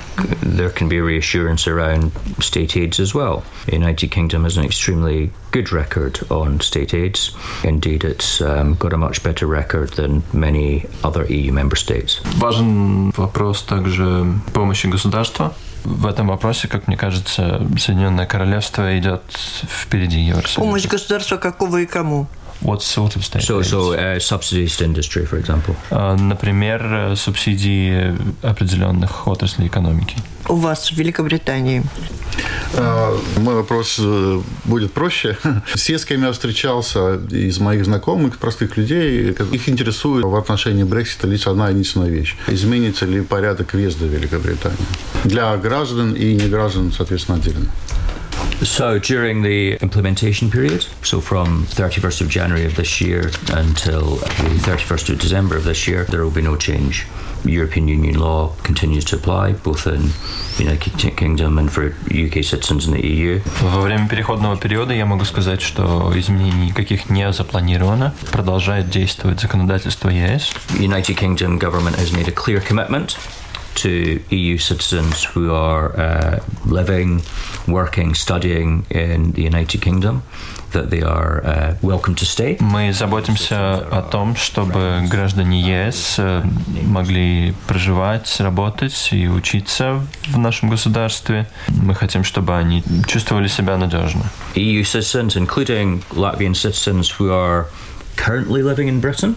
there 0.42 0.70
can 0.70 0.88
be 0.88 1.00
reassurance 1.00 1.66
around 1.66 2.12
state 2.40 2.76
aids 2.76 2.98
as 3.00 3.14
well. 3.14 3.42
The 3.66 3.76
United 3.76 4.10
Kingdom 4.10 4.44
has 4.44 4.56
an 4.56 4.64
extremely 4.64 5.30
good 5.50 5.72
record 5.72 6.20
on 6.30 6.60
state 6.60 6.94
aids. 6.94 7.36
Indeed, 7.64 8.04
it's 8.04 8.40
um, 8.40 8.74
got 8.74 8.92
a 8.92 8.96
much 8.96 9.22
better 9.22 9.46
record 9.46 9.90
than 9.94 10.22
many 10.32 10.86
other 11.04 11.24
EU 11.26 11.52
member 11.52 11.76
states. 11.76 12.20
Важен 12.38 13.10
вопрос 13.16 13.62
также 13.62 14.26
помощи 14.52 14.86
государства 14.86 15.54
в 15.86 16.06
этом 16.06 16.26
вопросе, 16.26 16.68
как 16.68 16.88
мне 16.88 16.96
кажется, 16.96 17.66
Соединенное 17.78 18.26
Королевство 18.26 18.98
идет 18.98 19.22
впереди 19.30 20.20
Евросоюза. 20.20 20.60
Помощь 20.60 20.86
государства 20.86 21.36
какого 21.36 21.78
и 21.78 21.86
кому? 21.86 22.26
What 22.62 22.80
sort 22.82 23.16
of 23.16 23.24
state 23.24 23.42
So, 23.42 23.58
aids? 23.60 23.68
so 23.68 23.92
uh, 23.92 24.18
subsidies 24.18 24.76
to 24.78 24.84
industry, 24.84 25.24
for 25.26 25.38
example. 25.38 25.74
А, 25.90 26.16
Например, 26.16 27.14
субсидии 27.16 28.14
определенных 28.42 29.26
отраслей 29.28 29.68
экономики. 29.68 30.16
У 30.48 30.54
вас 30.56 30.90
в 30.90 30.96
Великобритании. 30.96 31.82
А, 32.74 33.16
Мой 33.38 33.54
вопрос 33.54 33.96
э, 33.98 34.40
будет 34.64 34.92
проще. 34.92 35.36
Все, 35.74 35.98
с 35.98 36.04
кем 36.04 36.22
я 36.22 36.32
встречался 36.32 37.16
из 37.30 37.58
моих 37.58 37.84
знакомых, 37.84 38.38
простых 38.38 38.76
людей, 38.76 39.30
их 39.52 39.68
интересует 39.68 40.24
в 40.24 40.34
отношении 40.36 40.84
Брексита 40.84 41.26
лишь 41.26 41.46
одна 41.46 41.68
единственная 41.70 42.08
вещь. 42.08 42.36
Изменится 42.48 43.06
ли 43.06 43.20
порядок 43.22 43.74
въезда 43.74 44.06
в 44.06 44.08
Великобританию? 44.08 44.78
Для 45.24 45.56
граждан 45.56 46.14
и 46.14 46.34
неграждан, 46.34 46.92
соответственно, 46.92 47.38
отдельно. 47.38 47.66
So 48.63 48.99
during 48.99 49.41
the 49.41 49.75
implementation 49.81 50.51
period, 50.51 50.85
so 51.03 51.19
from 51.19 51.65
31st 51.65 52.21
of 52.21 52.29
January 52.29 52.65
of 52.65 52.75
this 52.75 53.01
year 53.01 53.31
until 53.53 54.17
the 54.17 54.59
31st 54.61 55.09
of 55.09 55.19
December 55.19 55.57
of 55.57 55.63
this 55.63 55.87
year, 55.87 56.05
there 56.05 56.23
will 56.23 56.31
be 56.31 56.43
no 56.43 56.55
change. 56.55 57.07
European 57.43 57.87
Union 57.87 58.19
law 58.19 58.53
continues 58.63 59.03
to 59.05 59.15
apply 59.15 59.53
both 59.53 59.87
in 59.87 60.11
the 60.57 60.63
United 60.63 61.17
Kingdom 61.17 61.57
and 61.57 61.71
for 61.71 61.95
UK 62.11 62.43
citizens 62.43 62.85
in 62.85 62.93
the 62.93 63.03
E 63.03 63.13
EU. 63.15 63.41
Во 63.61 63.81
время 63.81 64.07
переходного 64.07 64.57
периода 64.57 64.93
я 64.93 65.05
могу 65.05 65.25
сказать, 65.25 65.61
что 65.61 66.11
изменений 66.15 66.67
никаких 66.67 67.09
не 67.09 67.31
запланировано. 67.33 68.13
Продолжает 68.31 68.89
действовать 68.89 69.39
законодательство 69.39 70.09
ЕС. 70.09 70.51
United 70.77 71.15
Kingdom 71.17 71.57
government 71.59 71.95
has 71.97 72.11
made 72.11 72.27
a 72.27 72.31
clear 72.31 72.61
commitment 72.61 73.17
to 73.75 74.21
EU 74.29 74.57
citizens 74.57 75.23
who 75.23 75.53
are 75.53 75.97
uh, 75.99 76.39
living, 76.65 77.21
working, 77.67 78.13
studying 78.13 78.85
in 78.89 79.31
the 79.31 79.41
United 79.41 79.81
Kingdom 79.81 80.23
that 80.71 80.89
they 80.89 81.01
are 81.01 81.43
uh, 81.45 81.75
welcome 81.81 82.15
to 82.15 82.25
stay. 82.25 82.57
Мы 82.59 82.93
заботимся 82.93 83.77
о 83.77 84.01
том, 84.01 84.35
чтобы 84.35 85.05
граждане 85.09 85.61
ЕС 85.61 86.15
э, 86.17 86.43
могли 86.83 87.53
проживать, 87.67 88.39
работать 88.39 89.09
и 89.11 89.27
учиться 89.27 90.05
в 90.27 90.37
нашем 90.37 90.69
государстве. 90.69 91.47
Мы 91.67 91.93
хотим, 91.95 92.23
чтобы 92.23 92.57
они 92.57 92.83
чувствовали 93.07 93.47
себя 93.47 93.77
надежно. 93.77 94.23
EU 94.55 94.83
citizens, 94.83 95.35
including 95.35 96.03
Latvian 96.11 96.55
citizens 96.55 97.09
who 97.19 97.31
are 97.31 97.67
currently 98.15 98.61
living 98.61 98.87
in 98.87 98.99
Britain 99.01 99.35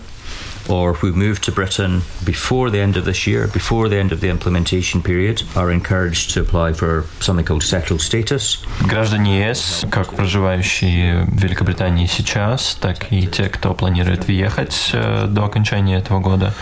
or 0.69 0.93
who 0.93 1.11
moved 1.13 1.43
to 1.43 1.51
Britain 1.51 2.01
before 2.23 2.69
the 2.69 2.79
end 2.79 2.95
of 2.95 3.05
this 3.05 3.25
year, 3.27 3.47
before 3.47 3.89
the 3.89 3.97
end 3.97 4.11
of 4.11 4.21
the 4.21 4.29
implementation 4.29 5.01
period, 5.01 5.43
are 5.55 5.71
encouraged 5.71 6.31
to 6.31 6.41
apply 6.41 6.73
for 6.73 7.05
something 7.19 7.45
called 7.45 7.63
settled 7.63 8.01
status. 8.01 8.59
Граждане 8.87 9.49
ЕС, 9.49 9.85
как 9.89 10.13
проживающие 10.13 11.25
в 11.25 11.41
Великобритании 11.41 12.05
сейчас, 12.05 12.77
так 12.79 13.11
и 13.11 13.27
те, 13.27 13.49
кто 13.49 13.73
планирует 13.73 14.27
въехать 14.27 14.91
э, 14.93 15.25
до 15.27 15.45
окончания 15.45 15.97
этого 15.97 16.19
года, 16.19 16.53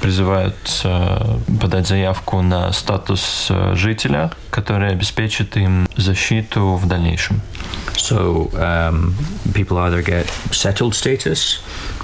призываются 0.00 1.40
подать 1.60 1.86
заявку 1.86 2.42
на 2.42 2.72
статус 2.72 3.48
э, 3.50 3.74
жителя, 3.74 4.30
который 4.50 4.90
обеспечит 4.90 5.56
им 5.56 5.88
защиту 5.96 6.74
в 6.74 6.86
дальнейшем. 6.86 7.40
So 7.96 8.50
um, 8.54 9.14
people 9.54 9.78
either 9.78 10.02
get 10.02 10.26
settled 10.50 10.94
status 10.94 11.60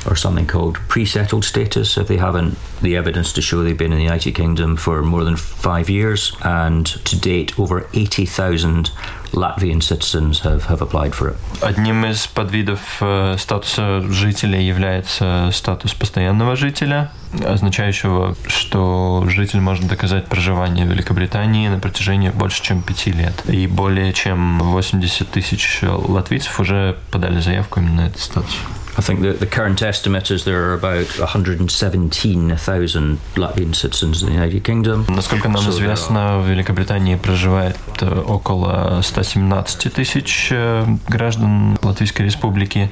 or 0.06 0.16
something 0.16 0.46
called 0.46 0.76
pre-settled 0.88 1.44
status 1.44 1.96
if 1.96 2.08
they 2.08 2.16
haven't 2.16 2.56
the 2.80 2.96
evidence 2.96 3.32
to 3.34 3.42
show 3.42 3.62
they've 3.62 3.76
been 3.76 3.92
in 3.92 3.98
the 3.98 4.04
United 4.04 4.34
Kingdom 4.34 4.76
for 4.76 5.02
more 5.02 5.24
than 5.24 5.36
five 5.36 5.90
years. 5.90 6.32
And 6.42 6.86
to 6.86 7.18
date, 7.18 7.58
over 7.58 7.86
80,000 7.92 8.90
Latvian 9.32 9.82
citizens 9.82 10.40
have, 10.40 10.64
have 10.64 10.82
applied 10.82 11.14
for 11.14 11.28
it. 11.28 11.36
Одним 11.60 12.04
из 12.04 12.26
подвидов 12.26 12.80
э, 13.00 13.36
статуса 13.38 14.00
жителя 14.10 14.60
является 14.60 15.50
статус 15.52 15.94
постоянного 15.94 16.56
жителя. 16.56 17.10
означающего, 17.44 18.34
что 18.46 19.24
житель 19.28 19.60
может 19.60 19.86
доказать 19.86 20.26
проживание 20.26 20.84
в 20.84 20.88
Великобритании 20.88 21.68
на 21.68 21.78
протяжении 21.78 22.30
больше, 22.30 22.62
чем 22.62 22.82
пяти 22.82 23.12
лет. 23.12 23.34
И 23.48 23.66
более 23.66 24.12
чем 24.12 24.58
80 24.58 25.30
тысяч 25.30 25.80
латвийцев 25.82 26.58
уже 26.58 26.96
подали 27.10 27.40
заявку 27.40 27.80
именно 27.80 28.02
на 28.02 28.06
этот 28.06 28.20
статус. 28.20 28.56
I 29.00 29.02
think 29.02 29.22
that 29.22 29.40
the 29.40 29.46
current 29.46 29.80
estimate 29.80 30.30
is 30.30 30.44
there 30.44 30.68
are 30.68 30.74
about 30.74 31.18
117,000 31.18 33.18
Latvian 33.34 33.74
citizens 33.74 34.22
in 34.22 34.28
the 34.28 34.34
United 34.34 34.62
Kingdom. 34.62 35.06
Насколько 35.08 35.48
нам 35.48 35.64
So 35.64 35.70
известно, 35.70 36.38
в 36.38 36.46
Великобритании 36.46 37.16
проживает 37.16 37.78
э, 38.02 38.20
около 38.20 39.00
117 39.02 39.94
тысяч 39.94 40.48
э, 40.50 40.84
граждан 41.08 41.78
Латвийской 41.82 42.26
Республики. 42.26 42.90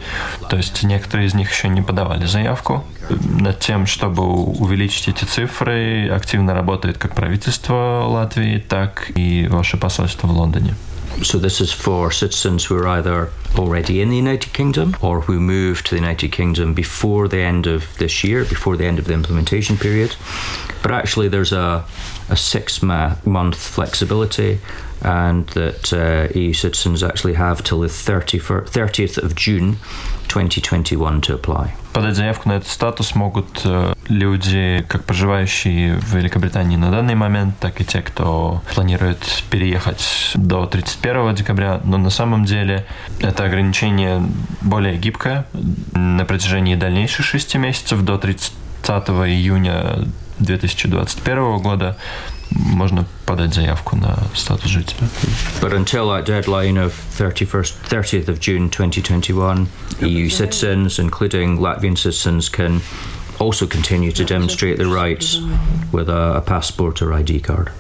То 0.49 0.57
есть 0.57 0.83
некоторые 0.83 1.27
из 1.27 1.35
них 1.35 1.53
еще 1.53 1.69
не 1.69 1.83
подавали 1.83 2.25
заявку. 2.25 2.87
Над 3.11 3.59
тем, 3.59 3.85
чтобы 3.85 4.23
увеличить 4.23 5.09
эти 5.09 5.27
цифры, 5.27 6.09
активно 6.09 6.55
работает 6.55 6.97
как 6.97 7.15
правительство 7.15 8.07
Латвии, 8.09 8.65
так 8.67 9.11
и 9.15 9.47
ваше 9.51 9.77
посольство 9.77 10.27
в 10.27 10.33
Лондоне. 10.33 10.75
So 11.23 11.37
this 11.39 11.61
is 11.61 11.73
for 11.73 12.13
citizens 12.13 12.65
who 12.65 12.77
are 12.77 12.87
either 12.87 13.31
already 13.57 14.01
in 14.01 14.09
the 14.09 14.17
United 14.17 14.53
Kingdom 14.53 14.97
or 15.03 15.21
who 15.21 15.41
moved 15.41 15.87
to 15.87 15.91
the 15.91 16.01
United 16.01 16.31
Kingdom 16.31 16.75
before 16.75 17.27
the 17.27 17.41
end 17.41 17.67
of 17.67 17.85
this 17.99 18.23
year, 18.23 18.45
before 18.45 18.77
the 18.77 18.87
end 18.87 18.99
of 19.01 19.07
the 19.07 19.15
implementation 19.15 19.77
period. 19.77 20.15
But 20.81 20.93
actually, 20.93 21.29
there's 21.29 21.53
a, 21.53 21.85
a 22.29 22.37
six 22.37 22.83
ma- 22.83 23.17
month 23.25 23.59
flexibility, 23.59 24.61
and 25.03 25.47
that 25.49 25.93
uh, 25.93 26.29
EU 26.39 26.53
citizens 26.53 27.03
actually 27.03 27.35
have 27.35 27.65
till 27.65 27.81
the 27.81 27.89
30 27.89 28.39
30th 28.39 29.19
of 29.19 29.35
June 29.35 29.75
2021 30.29 31.21
to 31.23 31.35
apply. 31.35 31.75
Подать 31.93 32.17
заявку 32.17 32.49
на 32.49 32.53
этот 32.53 32.69
статус 32.69 33.15
могут 33.15 33.63
э, 33.65 33.95
люди, 34.09 34.85
как 34.89 35.05
проживающие 35.05 35.95
в 35.97 36.15
Великобритании 36.15 36.77
на 36.77 36.91
данный 36.91 37.15
момент, 37.15 37.55
так 37.59 37.81
и 37.81 37.85
те, 37.85 38.03
кто 38.03 38.63
планирует 38.75 39.19
переехать 39.51 40.33
до 40.35 40.67
31 40.67 41.35
декабря. 41.35 41.81
Но 41.85 41.99
на 41.99 42.11
самом 42.11 42.45
деле 42.45 42.87
это 43.21 43.45
ограничение 43.45 44.23
более 44.61 44.97
гибкое. 44.97 45.47
На 45.93 46.25
протяжении 46.25 46.75
дальнейших 46.77 47.25
шести 47.25 47.59
месяцев 47.59 48.03
до 48.03 48.19
30 48.19 48.53
июня 48.85 50.07
2021 50.39 51.59
года 51.59 51.97
можно 52.51 53.05
подать 53.27 53.55
заявку 53.55 53.97
на 53.97 54.19
статус 54.35 54.71
жителя. 54.71 55.09
But 55.61 55.73
until 55.73 56.09
that 56.11 56.25
deadline 56.27 56.77
of 56.77 56.93
31st, 57.19 57.75
30th 57.89 58.29
of 58.29 58.41
June 58.41 58.71
2021, 58.71 59.69
EU 60.01 60.29
citizens, 60.29 60.99
including 60.99 61.59
Latvian 61.59 61.97
citizens, 61.97 62.49
can 62.49 62.81
also 63.39 63.67
continue 63.67 64.13
to 64.13 64.25
demonstrate 64.25 64.79
their 64.79 64.89
rights 64.89 65.39
with 65.93 66.09
a, 66.09 66.37
a 66.37 66.41
passport 66.41 67.03
or 67.03 67.13
ID 67.13 67.41
card. 67.41 67.71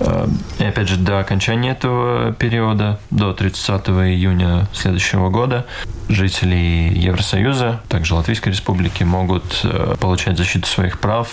Э, 0.00 0.26
И 0.58 0.64
опять 0.64 0.88
же, 0.88 0.96
до 0.96 1.20
окончания 1.20 1.70
этого 1.70 2.32
периода, 2.32 2.98
до 3.10 3.32
30 3.32 3.88
июня 3.88 4.66
следующего 4.72 5.30
года, 5.30 5.66
жители 6.08 6.90
Евросоюза, 6.94 7.80
также 7.88 8.14
Латвийской 8.14 8.50
Республики, 8.50 9.04
могут 9.04 9.60
э, 9.64 9.94
получать 10.00 10.36
защиту 10.36 10.66
своих 10.66 10.98
прав, 10.98 11.28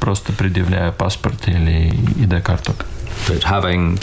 просто 0.00 0.32
предъявляя 0.36 0.92
паспорт 0.92 1.48
или 1.48 1.92
ID-карту. 2.20 2.72
But 3.26 3.44
having 3.44 3.98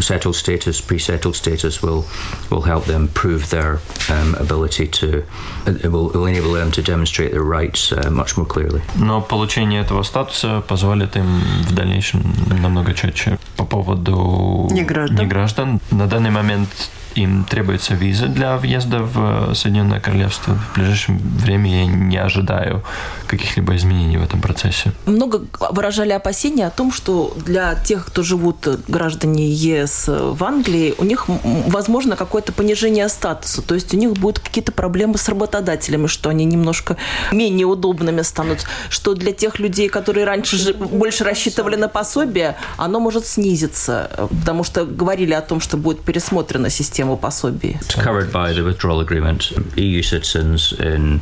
settled 0.00 0.36
status, 0.36 0.80
pre-settled 0.80 1.34
status, 1.34 1.82
will 1.82 2.04
will 2.50 2.62
help 2.62 2.84
them 2.84 3.08
prove 3.08 3.50
their 3.50 3.80
um, 4.08 4.34
ability 4.38 4.86
to. 4.86 5.24
It 5.66 5.90
will, 5.90 6.10
will 6.10 6.26
enable 6.26 6.52
them 6.52 6.70
to 6.72 6.82
demonstrate 6.82 7.32
their 7.32 7.42
rights 7.42 7.92
uh, 7.92 8.10
much 8.10 8.36
more 8.36 8.46
clearly. 8.46 8.82
Но 8.94 9.20
получение 9.20 9.80
этого 9.80 10.02
статуса 10.04 10.62
позволит 10.68 11.16
им 11.16 11.40
в 11.68 11.74
дальнейшем 11.74 12.22
намного 12.62 12.94
четче. 12.94 13.38
По 13.56 13.64
поводу 13.64 14.68
Неграждан. 14.70 15.18
неграждан, 15.18 15.80
на 15.90 16.06
данный 16.06 16.30
момент 16.30 16.68
им 17.14 17.44
требуется 17.44 17.94
виза 17.94 18.26
для 18.26 18.56
въезда 18.56 19.00
в 19.02 19.54
Соединенное 19.54 20.00
Королевство. 20.00 20.54
В 20.54 20.74
ближайшем 20.76 21.18
время 21.18 21.70
я 21.70 21.86
не 21.86 22.16
ожидаю 22.16 22.82
каких-либо 23.26 23.76
изменений 23.76 24.16
в 24.16 24.22
этом 24.22 24.40
процессе. 24.40 24.92
Много 25.06 25.42
выражали 25.70 26.12
опасения 26.12 26.66
о 26.66 26.70
том, 26.70 26.92
что 26.92 27.36
для 27.44 27.74
тех, 27.74 28.06
кто 28.06 28.22
живут 28.22 28.66
э, 28.66 28.76
граждане 28.88 29.48
ЕС 29.50 30.04
в 30.08 30.42
Англии, 30.44 30.94
у 30.98 31.04
них 31.04 31.26
возможно 31.66 32.16
какое-то 32.16 32.52
понижение 32.52 33.08
статуса. 33.08 33.62
То 33.62 33.74
есть 33.74 33.94
у 33.94 33.96
них 33.96 34.12
будут 34.12 34.38
какие-то 34.40 34.72
проблемы 34.72 35.18
с 35.18 35.28
работодателями, 35.28 36.06
что 36.06 36.30
они 36.30 36.44
немножко 36.44 36.96
менее 37.32 37.66
удобными 37.66 38.22
станут. 38.22 38.66
Что 38.88 39.14
для 39.14 39.32
тех 39.32 39.58
людей, 39.58 39.88
которые 39.88 40.24
раньше 40.26 40.56
же 40.56 40.74
больше 40.74 41.24
рассчитывали 41.24 41.76
на 41.76 41.88
пособие, 41.88 42.56
оно 42.76 43.00
может 43.00 43.26
снизиться. 43.26 44.10
э, 44.16 44.26
Потому 44.40 44.64
что 44.64 44.84
говорили 44.84 45.32
о 45.32 45.40
том, 45.40 45.60
что 45.60 45.76
будет 45.76 46.00
пересмотрена 46.00 46.70
система 46.70 46.99
пособий. 47.16 47.78
It's 47.80 47.94
covered 47.94 48.32
by 48.32 48.52
the 48.52 48.64
withdrawal 48.64 49.00
agreement. 49.00 49.52
EU 49.76 50.02
citizens 50.02 50.72
in 50.78 51.20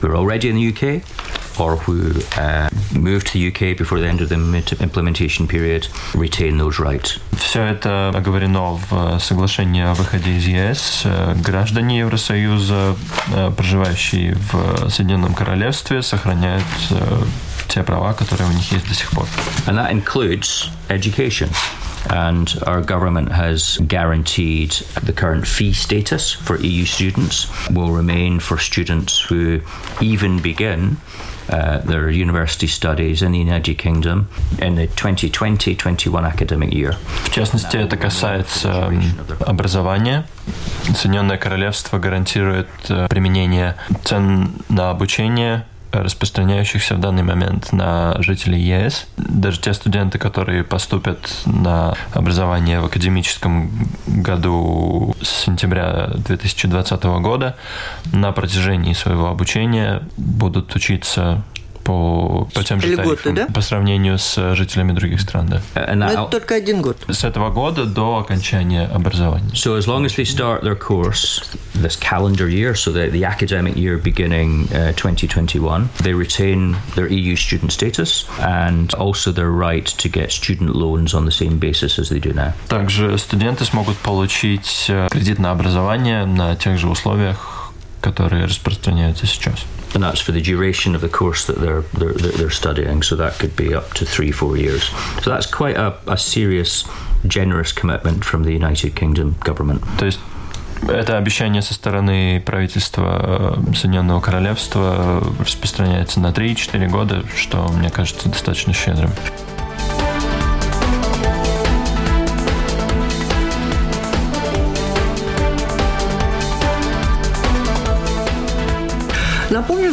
who 0.00 0.10
are 0.10 0.16
already 0.16 0.48
in 0.50 0.56
the 0.56 0.68
UK 0.72 1.02
or 1.58 1.76
who 1.76 2.12
uh, 2.36 2.68
moved 2.94 3.28
to 3.28 3.32
the 3.34 3.48
UK 3.48 3.76
before 3.76 3.98
the 4.00 4.06
end 4.06 4.20
of 4.20 4.28
the 4.28 4.36
implementation 4.80 5.46
period 5.46 5.88
retain 6.14 6.58
those 6.58 6.78
rights. 6.78 7.18
Все 7.38 7.62
это 7.62 8.10
оговорено 8.14 8.78
в 8.90 9.18
соглашении 9.20 9.82
о 9.82 9.94
выходе 9.94 10.36
из 10.36 10.46
ЕС. 10.46 11.02
Э, 11.04 11.34
Граждане 11.36 12.00
Евросоюза, 12.00 12.96
э, 13.32 13.50
проживающие 13.56 14.34
в 14.34 14.90
Соединенном 14.90 15.34
Королевстве, 15.34 16.02
сохраняют 16.02 16.64
э, 16.90 17.22
те 17.68 17.82
права, 17.82 18.12
которые 18.12 18.48
у 18.48 18.52
них 18.52 18.72
есть 18.72 18.88
до 18.88 18.94
сих 18.94 19.10
пор. 19.10 19.26
And 19.66 19.76
that 19.76 19.92
includes 19.92 20.68
education. 20.88 21.48
And 22.09 22.47
our 22.65 22.81
government 22.81 23.31
has 23.31 23.77
guaranteed 23.87 24.71
the 25.03 25.13
current 25.13 25.45
fee 25.47 25.73
status 25.73 26.31
for 26.33 26.57
EU 26.59 26.85
students 26.85 27.47
will 27.69 27.91
remain 27.91 28.39
for 28.39 28.57
students 28.57 29.19
who 29.19 29.61
even 30.01 30.41
begin 30.41 30.97
uh, 31.49 31.79
their 31.79 32.09
university 32.09 32.67
studies 32.67 33.21
in 33.21 33.31
the 33.31 33.39
United 33.39 33.77
Kingdom 33.77 34.27
in 34.61 34.75
the 34.75 34.87
2020-21 34.87 36.23
academic 36.25 36.71
year. 36.73 36.95
В 37.25 37.31
частности, 37.31 37.77
это 37.77 37.97
касается 37.97 38.69
м, 38.69 39.01
образования. 39.45 40.25
Соединенное 40.95 41.37
Королевство 41.37 41.97
гарантирует 41.99 42.67
э, 42.89 43.07
применение 43.09 43.75
цен 44.03 44.51
на 44.69 44.91
обучение 44.91 45.65
распространяющихся 46.02 46.94
в 46.94 47.00
данный 47.00 47.22
момент 47.22 47.72
на 47.72 48.20
жителей 48.22 48.60
ЕС. 48.60 49.06
Даже 49.16 49.60
те 49.60 49.72
студенты, 49.74 50.18
которые 50.18 50.64
поступят 50.64 51.18
на 51.46 51.94
образование 52.12 52.80
в 52.80 52.86
академическом 52.86 53.70
году 54.06 55.14
с 55.22 55.44
сентября 55.44 56.10
2020 56.14 57.04
года, 57.04 57.56
на 58.12 58.32
протяжении 58.32 58.92
своего 58.92 59.28
обучения 59.28 60.02
будут 60.16 60.74
учиться 60.74 61.42
по, 61.84 62.48
по 62.54 62.64
тем 62.64 62.80
же 62.80 62.88
Льготы, 62.88 63.22
тарифам, 63.22 63.34
да? 63.34 63.46
по 63.52 63.60
сравнению 63.60 64.18
с 64.18 64.54
жителями 64.54 64.92
других 64.92 65.20
стран. 65.20 65.46
Да. 65.46 65.62
And 65.74 65.96
Но 65.96 66.06
that, 66.06 66.12
это 66.12 66.24
только 66.30 66.54
один 66.54 66.82
год. 66.82 66.96
С 67.08 67.24
этого 67.24 67.50
года 67.50 67.84
до 67.84 68.18
окончания 68.18 68.86
образования. 68.86 69.50
So 69.54 69.76
as 69.76 69.86
long 69.86 70.04
as 70.04 70.16
they 70.16 70.24
start 70.24 70.62
their 70.62 70.76
course 70.76 71.42
this 71.74 71.96
calendar 71.96 72.48
year, 72.48 72.74
so 72.74 72.92
that 72.92 73.12
the 73.12 73.24
academic 73.24 73.76
year 73.76 73.98
beginning 73.98 74.68
uh, 74.72 74.92
2021, 74.94 75.88
they 75.98 76.14
retain 76.14 76.76
their 76.96 77.06
EU 77.06 77.36
student 77.36 77.72
status 77.72 78.26
and 78.40 78.94
also 78.94 79.32
their 79.32 79.50
right 79.50 79.86
to 79.86 80.08
get 80.08 80.32
student 80.32 80.74
loans 80.74 81.14
on 81.14 81.24
the 81.24 81.32
same 81.32 81.58
basis 81.58 81.98
as 81.98 82.08
they 82.08 82.18
do 82.18 82.32
now. 82.32 82.54
Также 82.68 83.18
студенты 83.18 83.64
смогут 83.64 83.96
получить 83.98 84.86
э, 84.88 85.08
кредит 85.10 85.38
на 85.38 85.50
образование 85.50 86.24
на 86.24 86.56
тех 86.56 86.78
же 86.78 86.88
условиях, 86.88 87.72
которые 88.00 88.46
распространяются 88.46 89.26
сейчас. 89.26 89.64
And 89.93 90.03
that's 90.03 90.21
for 90.21 90.31
the 90.31 90.41
duration 90.41 90.93
of 90.95 91.01
the 91.01 91.09
course 91.09 91.45
that 91.45 91.59
they're, 91.59 91.81
they're, 91.97 92.13
they're 92.13 92.31
they're 92.31 92.49
studying. 92.51 93.01
So 93.01 93.15
that 93.15 93.39
could 93.39 93.55
be 93.55 93.73
up 93.73 93.93
to 93.95 94.05
three, 94.05 94.31
four 94.31 94.55
years. 94.55 94.83
So 95.23 95.31
that's 95.31 95.47
quite 95.47 95.77
a, 95.77 95.97
a 96.07 96.17
serious, 96.17 96.85
generous 97.25 97.71
commitment 97.71 98.23
from 98.23 98.43
the 98.43 98.51
United 98.51 98.95
Kingdom 98.95 99.35
government. 99.43 99.81
То 99.97 100.05
есть 100.05 100.19
это 100.87 101.17
обещание 101.17 101.61
со 101.61 101.73
стороны 101.73 102.41
правительства 102.45 103.57
э, 103.69 103.75
Соединенного 103.75 104.21
Королевства 104.21 105.23
распространяется 105.39 106.19
на 106.19 106.27
3-4 106.27 106.87
года, 106.89 107.23
что, 107.35 107.67
мне 107.69 107.89
кажется, 107.89 108.29
достаточно 108.29 108.73
щедрым. 108.73 109.11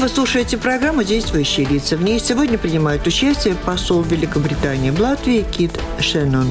Вы 0.01 0.09
слушаете 0.09 0.57
программу 0.57 1.03
«Действующие 1.03 1.67
лица». 1.67 1.95
В 1.95 2.03
ней 2.03 2.19
сегодня 2.19 2.57
принимают 2.57 3.05
участие 3.05 3.53
посол 3.53 4.01
Великобритании 4.01 4.89
в 4.89 4.99
Латвии 4.99 5.43
Кит 5.43 5.79
Шеннон 5.99 6.47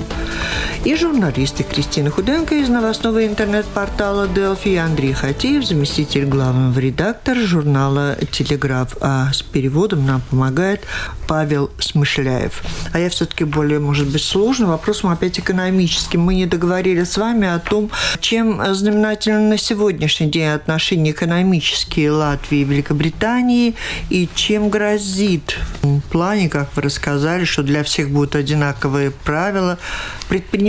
и 0.85 0.97
журналисты 0.97 1.63
Кристина 1.63 2.11
Худенко 2.11 2.55
из 2.55 2.69
новостного 2.71 3.27
интернет-портала 3.27 4.27
Delphi 4.27 4.75
и 4.75 4.77
Андрей 4.77 5.13
Хатеев, 5.13 5.67
заместитель 5.67 6.25
главного 6.25 6.79
редактора 6.79 7.39
журнала 7.41 8.17
«Телеграф». 8.31 8.97
А 9.03 9.31
с 9.33 9.43
переводом 9.43 10.07
нам 10.07 10.23
помогает 10.31 10.85
Павел 11.29 11.71
Смышляев. 11.79 12.63
А 12.93 12.99
я 12.99 13.11
все-таки 13.11 13.45
более, 13.45 13.79
может 13.79 14.09
быть, 14.09 14.23
сложный 14.23 14.69
вопросом 14.69 15.11
опять 15.11 15.39
экономическим. 15.39 16.23
Мы 16.23 16.35
не 16.35 16.47
договорились 16.47 17.11
с 17.11 17.19
вами 17.19 17.47
о 17.47 17.59
том, 17.59 17.91
чем 18.21 18.63
знаменательно 18.75 19.41
на 19.41 19.59
сегодняшний 19.59 20.31
день 20.31 20.49
отношения 20.49 21.11
экономические 21.11 22.11
Латвии 22.11 22.61
и 22.61 22.65
Великобритании 22.65 23.75
и 24.09 24.29
чем 24.35 24.71
грозит 24.71 25.59
в 25.83 26.01
плане, 26.11 26.49
как 26.49 26.75
вы 26.75 26.83
рассказали, 26.83 27.45
что 27.45 27.63
для 27.63 27.85
всех 27.85 28.11
будут 28.11 28.35
одинаковые 28.35 29.11
правила 29.11 29.79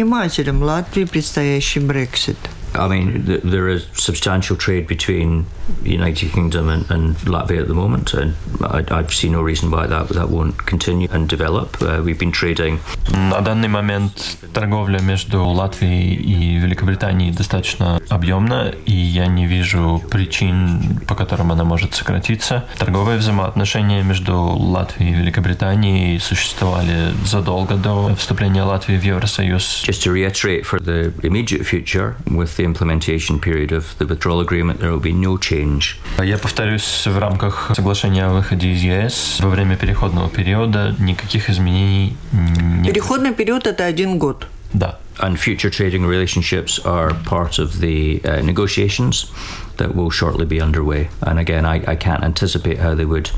предпринимателям 0.01 0.63
Латвии 0.63 1.05
предстоящий 1.05 1.79
Брексит. 1.79 2.37
I 2.73 2.87
mean, 2.87 3.25
th- 3.25 3.41
there 3.43 3.67
is 3.67 3.87
substantial 3.93 4.55
trade 4.55 4.87
between 4.87 5.45
United 5.83 6.31
Kingdom 6.31 6.69
and, 6.69 6.89
and 6.89 7.15
Latvia 7.25 7.61
at 7.61 7.67
the 7.67 7.73
moment, 7.73 8.13
and 8.13 8.35
I, 8.61 8.83
I 8.89 9.05
see 9.07 9.29
no 9.29 9.41
reason 9.41 9.71
why 9.71 9.87
that 9.87 10.09
that 10.09 10.29
won't 10.29 10.57
continue 10.65 11.07
and 11.11 11.27
develop. 11.27 11.81
Uh, 11.81 12.01
we've 12.03 12.19
been 12.19 12.31
trading. 12.31 12.79
На 13.09 13.41
данный 13.41 13.67
момент 13.67 14.37
торговля 14.53 14.99
между 14.99 15.43
Латвией 15.43 16.13
и 16.15 16.57
Великобританией 16.57 17.31
достаточно 17.31 17.99
объемна, 18.09 18.73
и 18.85 18.93
я 18.93 19.27
не 19.27 19.47
вижу 19.47 20.01
причин, 20.09 20.99
по 21.07 21.15
которым 21.15 21.51
она 21.51 21.63
может 21.63 21.93
сократиться. 21.93 22.65
Торговые 22.77 23.17
взаимоотношения 23.17 24.03
между 24.03 24.35
Латвией 24.35 25.11
и 25.11 25.15
Великобританией 25.15 26.19
существовали 26.19 27.11
задолго 27.25 27.75
до 27.75 28.15
вступления 28.15 28.63
Латвии 28.63 28.97
в 28.97 29.03
Евросоюз. 29.03 29.83
Just 29.87 30.03
to 30.03 30.11
reiterate, 30.11 30.63
for 30.65 30.79
the 30.79 31.13
immediate 31.23 31.65
future, 31.65 32.15
with 32.25 32.59
the 32.60 32.64
implementation 32.64 33.40
period 33.40 33.72
of 33.72 33.96
the 33.98 34.06
withdrawal 34.06 34.40
agreement, 34.40 34.80
there 34.80 34.90
will 34.90 35.00
be 35.00 35.12
no 35.12 35.38
change. 35.38 35.98
Я 36.22 36.38
повторюсь, 36.38 37.06
в 37.06 37.18
рамках 37.18 37.72
соглашения 37.74 38.26
о 38.26 38.34
выходе 38.34 38.72
из 38.72 38.82
ЕС 38.82 39.40
во 39.40 39.48
время 39.48 39.76
переходного 39.76 40.28
периода 40.28 40.94
никаких 40.98 41.48
изменений 41.50 42.16
не... 42.32 42.90
Переходный 42.90 43.32
период – 43.32 43.68
это 43.68 43.84
один 43.84 44.18
год. 44.18 44.46
Да. 44.72 44.98
And 45.18 45.38
future 45.38 45.70
trading 45.70 46.04
relationships 46.04 46.78
are 46.84 47.14
part 47.24 47.58
of 47.58 47.80
the 47.80 48.20
uh, 48.24 48.42
negotiations 48.42 49.30
that 49.78 49.94
will 49.94 50.10
shortly 50.10 50.44
be 50.44 50.60
underway. 50.60 51.08
And 51.22 51.38
again, 51.38 51.64
I, 51.64 51.82
I 51.86 51.96
can't 51.96 52.22
anticipate 52.22 52.78
how 52.78 52.94
they 52.94 53.06
would 53.06 53.30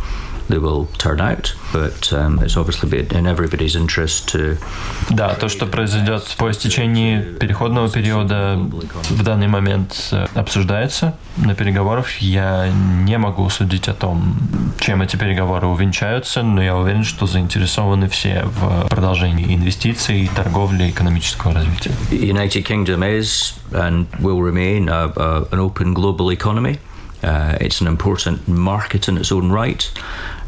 they 0.49 0.58
will 0.58 0.88
turn 0.97 1.21
out, 1.21 1.53
but 1.71 2.12
um, 2.13 2.39
it's 2.39 2.58
obviously 2.58 2.99
in 2.99 3.27
everybody's 3.27 3.75
interest 3.75 4.29
to. 4.29 4.58
Да, 5.10 5.34
то, 5.36 5.49
что 5.49 5.65
произойдет 5.65 6.23
по 6.38 6.51
истечении 6.51 7.21
переходного 7.21 7.89
периода, 7.89 8.58
в 8.58 9.23
данный 9.23 9.47
момент 9.47 10.10
э, 10.12 10.25
обсуждается 10.36 11.15
на 11.38 11.56
переговорах. 11.56 12.17
Я 12.19 12.69
не 13.06 13.17
могу 13.17 13.49
судить 13.49 13.88
о 13.88 13.93
том, 13.93 14.36
чем 14.79 15.01
эти 15.01 15.15
переговоры 15.15 15.67
увенчаются, 15.67 16.43
но 16.43 16.62
я 16.62 16.75
уверен, 16.75 17.03
что 17.03 17.25
заинтересованы 17.25 18.08
все 18.10 18.43
в 18.45 18.88
продолжении 18.89 19.56
инвестиций, 19.56 20.29
торговли, 20.36 20.89
экономического 20.89 21.53
развития. 21.53 21.91
United 22.12 22.63
Kingdom 22.63 23.01
is 23.03 23.53
and 23.71 24.08
will 24.19 24.41
remain 24.41 24.89
a, 24.89 25.12
a, 25.15 25.47
an 25.51 25.60
open 25.60 25.93
global 25.93 26.32
economy. 26.32 26.79
Uh, 27.23 27.57
it's 27.62 27.79
an 27.79 27.88
important 27.88 28.47
market 28.47 29.07
in 29.07 29.17
its 29.17 29.31
own 29.31 29.49
right, 29.49 29.89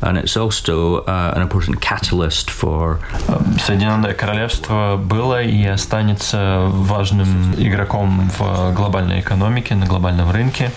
and 0.01 0.17
it's 0.17 0.35
also 0.35 1.03
uh, 1.05 1.31
an 1.35 1.41
important 1.41 1.79
catalyst 1.79 2.49
for. 2.49 2.99
Соединенное 3.65 4.13
Королевство 4.13 4.97
было 4.97 5.41
и 5.41 5.65
останется 5.65 6.65
важным 6.67 7.53
игроком 7.57 8.29
в 8.37 8.73
глобальной 8.73 9.21
экономике, 9.21 9.75
на 9.75 9.85
глобальном 9.85 10.31
рынке, 10.31 10.71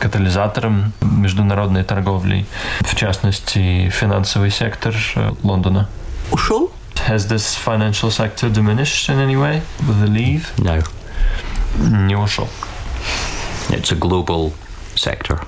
катализатором 0.00 0.92
международной 1.00 1.84
торговли, 1.84 2.44
в 2.80 2.96
частности, 2.96 3.88
финансовый 3.90 4.50
сектор 4.50 4.94
Лондона. 5.42 5.88
Ушел? 6.32 6.72
Has 7.08 7.28
this 7.28 7.54
financial 7.54 8.10
sector 8.10 8.48
diminished 8.50 9.08
in 9.08 9.20
any 9.20 9.36
way 9.36 9.62
with 9.86 10.00
the 10.00 10.08
leave? 10.08 10.48
No. 10.58 10.82
Не 11.78 12.16
ушел. 12.16 12.48
It's 13.70 13.92
a 13.92 13.96
global 13.96 14.52
sector. 14.96 15.40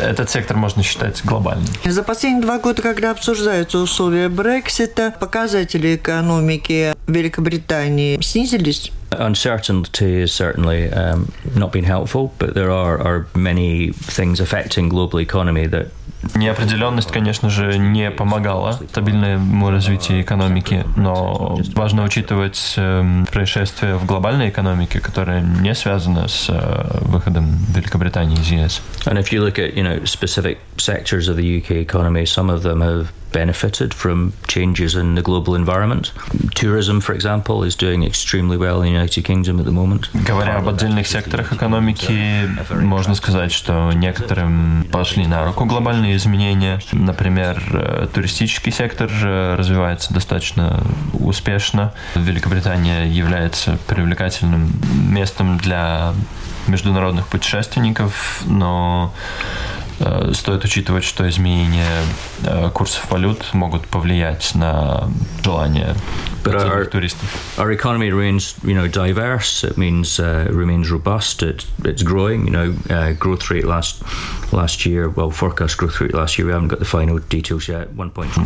Этот 0.00 0.30
сектор 0.30 0.56
можно 0.56 0.82
считать 0.82 1.24
глобальным. 1.24 1.66
За 1.84 2.02
последние 2.02 2.42
два 2.42 2.58
года, 2.58 2.82
когда 2.82 3.10
обсуждаются 3.10 3.78
условия 3.78 4.28
Брексита, 4.28 5.14
показатели 5.18 5.96
экономики 5.96 6.94
Великобритании 7.06 8.18
снизились? 8.20 8.92
Uncertainty 9.12 10.22
has 10.22 10.32
certainly 10.32 10.90
um, 10.92 11.28
not 11.54 11.72
been 11.72 11.84
helpful, 11.84 12.32
but 12.38 12.54
there 12.54 12.70
are, 12.70 12.98
are 13.00 13.26
many 13.34 13.92
things 13.92 14.40
affecting 14.40 14.88
global 14.88 15.20
economy 15.20 15.66
that 15.66 15.86
Неопределенность, 16.34 17.10
конечно 17.10 17.50
же, 17.50 17.78
не 17.78 18.10
помогала 18.10 18.72
стабильному 18.72 19.70
развитию 19.70 20.20
экономики, 20.22 20.84
но 20.96 21.58
важно 21.74 22.04
учитывать 22.04 22.74
э, 22.76 23.24
происшествия 23.30 23.96
в 23.96 24.06
глобальной 24.06 24.48
экономике, 24.48 25.00
которая 25.00 25.40
не 25.40 25.74
связана 25.74 26.28
с 26.28 26.46
э, 26.48 26.98
выходом 27.02 27.56
Великобритании 27.74 28.38
из 28.38 28.50
ЕС. 28.50 28.82
And 29.06 29.18
if 29.18 29.32
you 29.32 29.40
look 29.40 29.58
at, 29.58 29.74
you 29.74 29.82
know, 29.82 30.02
specific 30.04 30.58
sectors 30.76 31.28
of 31.28 31.36
the 31.36 31.62
UK 31.62 31.82
economy, 31.82 32.24
some 32.24 32.50
of 32.50 32.62
them 32.62 32.80
have 32.80 33.08
benefited 33.36 33.92
from 33.92 34.32
changes 34.46 34.94
in 34.94 35.14
the 35.14 35.22
global 35.22 35.54
environment. 35.54 36.04
Tourism, 36.54 37.00
for 37.02 37.14
example, 37.14 37.56
is 37.68 37.74
doing 37.76 38.02
extremely 38.02 38.56
well 38.56 38.78
in 38.80 38.86
the 38.86 38.94
United 39.00 39.22
Kingdom 39.24 39.60
at 39.60 39.66
the 39.66 39.76
moment. 39.80 40.08
Говоря 40.14 40.56
об 40.56 40.68
отдельных 40.68 41.06
секторах 41.06 41.52
экономики, 41.52 42.48
можно 42.70 43.14
сказать, 43.14 43.52
что 43.52 43.92
некоторым 43.92 44.86
пошли 44.90 45.26
на 45.26 45.44
руку 45.44 45.66
глобальные 45.66 46.16
изменения. 46.16 46.80
Например, 46.92 48.08
туристический 48.14 48.72
сектор 48.72 49.10
развивается 49.58 50.14
достаточно 50.14 50.82
успешно. 51.12 51.92
Великобритания 52.14 53.04
является 53.04 53.78
привлекательным 53.86 54.72
местом 55.10 55.58
для 55.58 56.14
международных 56.68 57.28
путешественников, 57.28 58.42
но 58.46 59.12
Стоит 60.32 60.64
учитывать, 60.64 61.04
что 61.04 61.28
изменения 61.28 62.02
курсов 62.74 63.10
валют 63.10 63.54
могут 63.54 63.86
повлиять 63.88 64.54
на 64.54 65.08
желание 65.42 65.94
our, 66.44 66.84
туристов. 66.84 67.28
Our 67.56 67.72
economy 67.72 68.10
remains, 68.10 68.54
you 68.62 68.74
know, 68.74 68.88
diverse. 68.88 69.64
It 69.64 69.76
means 69.76 70.18
uh, 70.18 70.48
remains 70.50 70.90
robust. 70.90 71.42
It, 71.42 71.66
it's 71.84 72.02
growing. 72.02 72.46
You 72.46 72.52
know, 72.52 72.74
uh, 72.90 73.12
growth 73.12 73.50
rate 73.50 73.64
last 73.64 74.02
last 74.52 74.86
year. 74.86 75.08
Well, 75.08 75.30
forecast 75.30 75.76
growth 75.78 76.00
rate 76.00 76.14
last 76.14 76.38
year. 76.38 76.46
We 76.46 76.52
haven't 76.52 76.68
got 76.68 76.78
the 76.78 76.84
final 76.84 77.18
details 77.18 77.68
yet. 77.68 77.88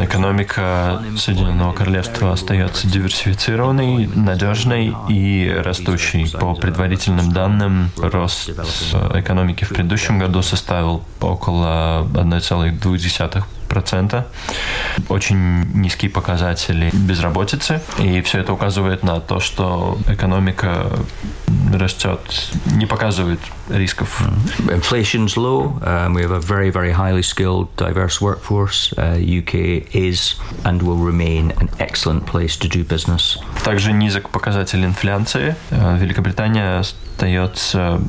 Экономика 0.00 1.02
Соединенного 1.16 1.72
Королевства 1.72 2.32
остается 2.32 2.86
диверсифицированной, 2.86 4.06
надежной 4.14 4.94
и 5.08 5.52
растущей. 5.64 6.30
По 6.38 6.54
предварительным 6.54 7.32
данным, 7.32 7.90
рост 7.96 8.50
экономики 9.14 9.64
в 9.64 9.68
предыдущем 9.70 10.18
году 10.18 10.42
составил 10.42 11.02
около 11.20 11.39
1,2 11.48 13.44
процента. 13.70 14.26
Очень 15.08 15.64
низкие 15.74 16.10
показатели 16.10 16.90
безработицы. 16.92 17.80
И 17.98 18.20
все 18.20 18.40
это 18.40 18.52
указывает 18.52 19.02
на 19.02 19.20
то, 19.20 19.40
что 19.40 19.96
экономика 20.08 20.86
растет, 21.72 22.20
не 22.72 22.86
показывает 22.86 23.38
рисков. 23.68 24.22
Inflation's 24.66 25.36
low. 25.36 25.80
Um, 25.82 26.14
we 26.14 26.22
have 26.22 26.32
a 26.32 26.40
very, 26.40 26.70
very 26.70 26.92
highly 26.92 27.22
skilled, 27.22 27.68
diverse 27.76 28.20
workforce. 28.20 28.92
Uh, 28.98 29.16
UK 29.16 29.94
is 29.94 30.34
and 30.64 30.82
will 30.82 30.98
remain 30.98 31.52
an 31.60 31.70
excellent 31.78 32.26
place 32.26 32.56
to 32.56 32.68
do 32.68 32.84
business. 32.84 33.38
Также 33.64 33.92
низок 33.92 34.30
показатель 34.30 34.84
инфляции. 34.84 35.54
Великобритания 35.70 36.80
остается 36.80 38.00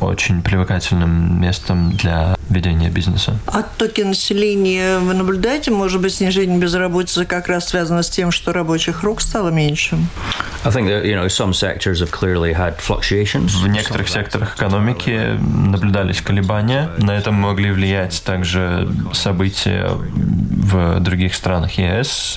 очень 0.00 0.42
привлекательным 0.42 1.40
местом 1.40 1.92
для 1.92 2.36
ведения 2.48 2.90
бизнеса. 2.90 3.38
Оттоки 3.46 4.00
населения 4.00 4.98
вы 4.98 5.14
наблюдаете? 5.14 5.70
Может 5.70 6.00
быть, 6.00 6.14
снижение 6.14 6.58
безработицы 6.58 7.24
как 7.24 7.48
раз 7.48 7.68
связано 7.68 8.02
с 8.02 8.10
тем, 8.10 8.30
что 8.30 8.52
рабочих 8.52 9.02
рук 9.02 9.20
стало 9.20 9.50
меньше? 9.50 9.98
I 10.62 10.70
think 10.70 10.88
that, 10.88 11.04
you 11.06 11.14
know, 11.14 11.26
some 11.28 11.52
sectors 11.52 12.00
have 12.00 12.10
clearly 12.10 12.52
had 12.52 12.78
fluctuations. 12.78 13.56
В 13.62 13.66
некоторых 13.66 14.08
секторах 14.08 14.56
экономики 14.56 15.38
наблюдались 15.40 16.20
колебания. 16.20 16.90
На 16.98 17.12
это 17.12 17.32
могли 17.32 17.70
влиять 17.70 18.22
также 18.24 18.88
события 19.12 19.88
в 19.88 21.00
других 21.00 21.34
странах 21.34 21.72
ЕС 21.78 22.36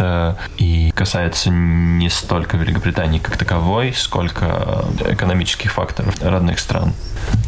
и 0.57 0.91
касается 0.95 1.49
не 1.49 2.09
столько 2.09 2.55
Великобритании 2.57 3.19
как 3.19 3.37
таковой, 3.37 3.93
сколько 3.93 4.85
экономических 5.05 5.71
факторов 5.71 6.15
родных 6.21 6.59
стран. 6.59 6.93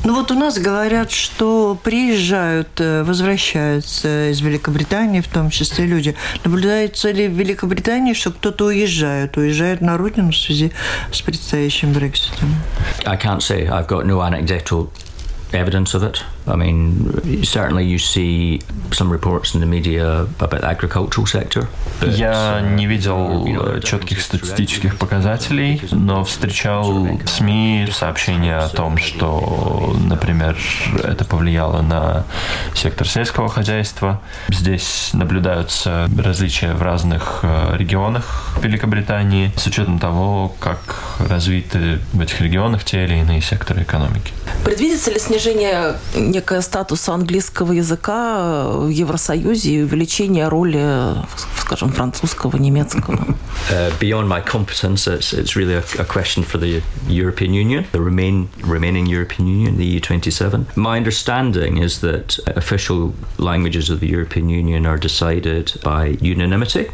Ну 0.04 0.14
вот 0.14 0.30
у 0.30 0.36
нас 0.36 0.60
говорят, 0.60 1.10
что 1.10 1.78
приезжают, 1.84 2.80
возвращаются 2.80 4.30
из 4.30 4.40
Великобритании, 4.40 5.22
в 5.22 5.28
том 5.28 5.50
числе 5.50 5.88
люди. 5.88 6.16
Наблюдается 6.44 7.10
ли 7.10 7.28
в 7.28 7.32
Великобритании, 7.32 8.14
что 8.14 8.32
кто-то 8.32 8.66
уезжает, 8.66 9.36
уезжает 9.36 9.82
на 9.82 9.98
родину 9.98 10.32
в 10.32 10.38
связи 10.38 10.72
с 11.12 11.22
предстоящим 11.22 11.92
Брекситом? 11.92 12.56
I 13.06 13.18
can't 13.18 13.40
say. 13.40 13.68
I've 13.68 13.88
got 13.88 14.06
no 14.06 14.22
anecdotal 14.22 14.90
evidence 15.56 15.94
of 15.94 16.04
it. 16.04 16.24
I 16.48 16.56
mean, 16.56 17.44
certainly 17.44 17.86
you 17.86 17.98
see 17.98 18.62
some 18.91 19.12
reports 19.12 19.56
in 19.56 19.62
the 19.62 19.65
media 19.65 20.28
about 20.39 20.52
the 20.52 20.63
agricultural 20.63 21.26
sector. 21.26 21.68
Я 22.02 22.62
не 22.62 22.88
видел 22.88 23.48
четких 23.82 24.22
статистических 24.22 24.98
показателей, 24.98 25.82
но 25.91 26.24
встречал 26.24 27.06
в 27.06 27.28
СМИ 27.28 27.88
сообщения 27.91 28.58
о 28.58 28.70
том, 28.70 28.98
что, 28.98 29.96
например, 30.08 30.58
это 31.04 31.26
повлияло 31.26 31.82
на 31.82 32.26
сектор 32.74 33.08
сельского 33.08 33.50
хозяйства. 33.50 34.22
Здесь 34.50 35.12
наблюдаются 35.13 36.10
различия 36.18 36.74
в 36.74 36.82
разных 36.82 37.44
регионах 37.74 38.58
Великобритании 38.62 39.52
с 39.56 39.65
учетом 39.68 40.00
того, 40.00 40.54
как 40.60 40.80
развиты 41.20 42.00
в 42.13 42.22
этих 42.22 42.41
регионах 42.41 42.84
те 42.84 43.06
или 43.06 43.15
иные 43.15 43.41
секторы 43.41 43.84
экономики. 43.84 44.34
Предвидится 44.63 45.12
ли 45.12 45.20
снижение 45.20 45.44
некое 45.53 46.62
статуса 46.62 47.13
английского 47.13 47.71
языка 47.73 48.67
в 48.69 48.89
Евросоюзе 48.89 49.71
и 49.71 49.81
увеличение 49.84 50.47
роли, 50.47 51.15
скажем, 51.58 51.91
французского, 51.91 52.58
немецкого? 52.58 53.36
Uh, 53.69 53.91
beyond 53.99 54.27
my 54.27 54.41
competence, 54.41 55.08
it's, 55.08 55.34
it's 55.34 55.55
really 55.55 55.73
a, 55.73 55.84
a, 55.97 56.05
question 56.05 56.43
for 56.43 56.60
the 56.60 56.84
European 57.08 57.51
Union, 57.53 57.86
the 57.93 58.01
remain, 58.01 58.47
remaining 58.62 59.08
European 59.08 59.47
Union, 59.47 59.77
the 59.77 59.99
EU27. 59.99 60.77
My 60.77 60.97
understanding 60.97 61.77
is 61.77 62.01
that 62.01 62.38
official 62.55 63.15
languages 63.39 63.89
of 63.89 64.01
the 64.01 64.08
European 64.08 64.49
Union 64.49 64.86
are 64.86 64.97
decided 64.97 65.73
by 65.84 66.17
unanimity. 66.21 66.89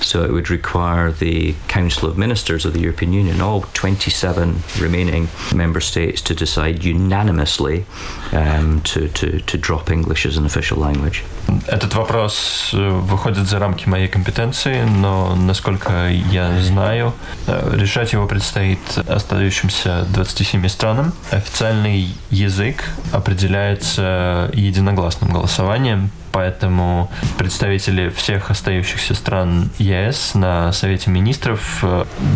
So 0.00 0.24
it 0.24 0.32
would 0.32 0.50
require 0.50 1.10
the 1.10 1.54
Council 1.68 2.08
of 2.08 2.16
Ministers 2.16 2.64
of 2.64 2.72
the 2.72 2.80
European 2.80 3.12
Union, 3.12 3.40
all 3.40 3.62
27 3.74 4.62
remaining 4.80 5.28
member 5.54 5.80
states, 5.80 6.20
to 6.22 6.34
decide 6.34 6.84
unanimously 6.84 7.84
um, 8.32 8.80
to, 8.82 9.08
to, 9.08 9.40
to 9.40 9.58
drop 9.58 9.90
English 9.90 10.26
as 10.26 10.36
an 10.36 10.46
official 10.46 10.78
language. 10.78 11.24
Этот 11.66 11.94
вопрос 11.94 12.70
выходит 12.72 13.48
за 13.48 13.58
рамки 13.58 13.88
моей 13.88 14.08
компетенции, 14.08 14.84
но, 14.84 15.34
насколько 15.34 16.08
я 16.08 16.60
знаю, 16.60 17.14
решать 17.46 18.12
его 18.12 18.26
предстоит 18.26 18.78
остающимся 19.06 20.04
27 20.12 20.68
странам. 20.68 21.12
Официальный 21.30 22.08
язык 22.30 22.84
определяется 23.12 24.50
единогласным 24.54 25.32
голосованием 25.32 26.10
поэтому 26.32 27.10
представители 27.36 28.08
всех 28.08 28.50
остающихся 28.50 29.14
стран 29.14 29.70
ЕС 29.78 30.34
на 30.34 30.72
Совете 30.72 31.10
министров 31.10 31.84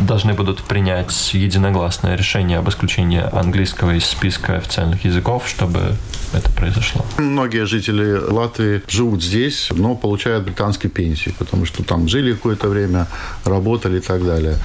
должны 0.06 0.34
будут 0.34 0.62
принять 0.62 1.34
единогласное 1.34 2.16
решение 2.16 2.58
об 2.58 2.68
исключении 2.68 3.22
английского 3.32 3.92
из 3.92 4.04
списка 4.04 4.56
официальных 4.56 5.04
языков, 5.04 5.48
чтобы 5.48 5.96
это 6.32 6.50
произошло. 6.50 7.04
Многие 7.18 7.66
жители 7.66 8.14
Латвии 8.14 8.82
живут 8.88 9.22
здесь, 9.22 9.68
но 9.70 9.94
получают 9.94 10.44
британские 10.44 10.90
пенсии, 10.90 11.34
потому 11.38 11.66
что 11.66 11.82
там 11.82 12.08
жили 12.08 12.32
какое-то 12.32 12.68
время, 12.68 13.06
работали 13.44 13.98
и 13.98 14.00
так 14.00 14.24
далее. 14.24 14.56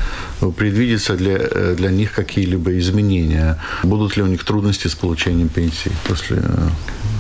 Предвидится 0.56 1.16
для, 1.16 1.38
для 1.76 1.92
них 1.92 2.14
какие-либо 2.14 2.78
изменения? 2.78 3.58
Будут 3.84 4.18
ли 4.18 4.24
у 4.24 4.28
них 4.28 4.44
трудности 4.44 4.88
с 4.88 4.96
получением 4.96 5.50
пенсии 5.50 5.92
после 6.08 6.42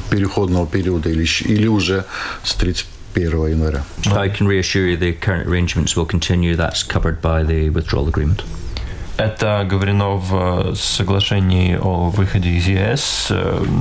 переходного 0.10 0.67
периода 0.67 1.10
или, 1.10 1.26
или 1.46 1.67
уже 1.67 2.06
с 2.43 2.54
31 2.56 3.48
января. 3.48 3.84
I 4.06 4.30
can 4.30 4.48
reassure 4.48 4.88
you 4.88 4.98
the 4.98 5.13
current 5.20 5.48
arrangements 5.48 5.96
will 5.96 6.08
continue. 6.08 6.56
That's 6.56 6.84
covered 6.84 7.22
by 7.22 7.43
the 7.43 7.70
withdrawal 7.70 8.08
agreement. 8.08 8.43
Это 9.17 9.65
говорено 9.67 10.17
в 10.17 10.76
соглашении 10.76 11.76
о 11.76 12.10
выходе 12.10 12.50
из 12.50 12.67
ЕС. 12.67 13.32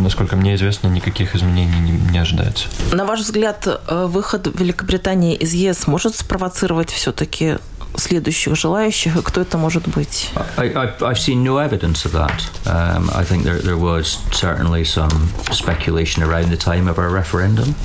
Насколько 0.03 0.35
мне 0.35 0.55
известно, 0.55 0.89
никаких 0.89 1.37
изменений 1.37 1.79
не, 1.79 1.93
не 2.11 2.19
ожидается. 2.19 2.69
На 2.93 3.05
ваш 3.05 3.21
взгляд, 3.21 3.69
выход 3.91 4.49
Великобритании 4.59 5.35
из 5.35 5.53
ЕС 5.53 5.87
может 5.87 6.17
спровоцировать 6.17 6.91
все-таки 6.91 7.59
следующих 7.96 8.56
желающих, 8.56 9.16
и 9.18 9.22
кто 9.22 9.42
это 9.42 9.58
может 9.58 9.88
быть? 9.88 10.30
I, 10.58 10.70
I, 10.70 10.88
I've 11.02 11.20
seen 11.20 11.44
no 11.44 11.58
evidence 11.58 12.06
of 12.06 12.14
that. 12.14 12.50
Um, 12.66 13.10
I 13.14 13.24
think 13.24 13.44
there, 13.44 13.60
there 13.60 13.78
was 13.78 14.20
certainly 14.32 14.86
some 14.86 15.30
speculation 15.52 16.24
around 16.24 16.50
the 16.50 16.58
time 16.58 16.88
of 16.88 16.98
our 16.98 17.10
referendum. 17.10 17.76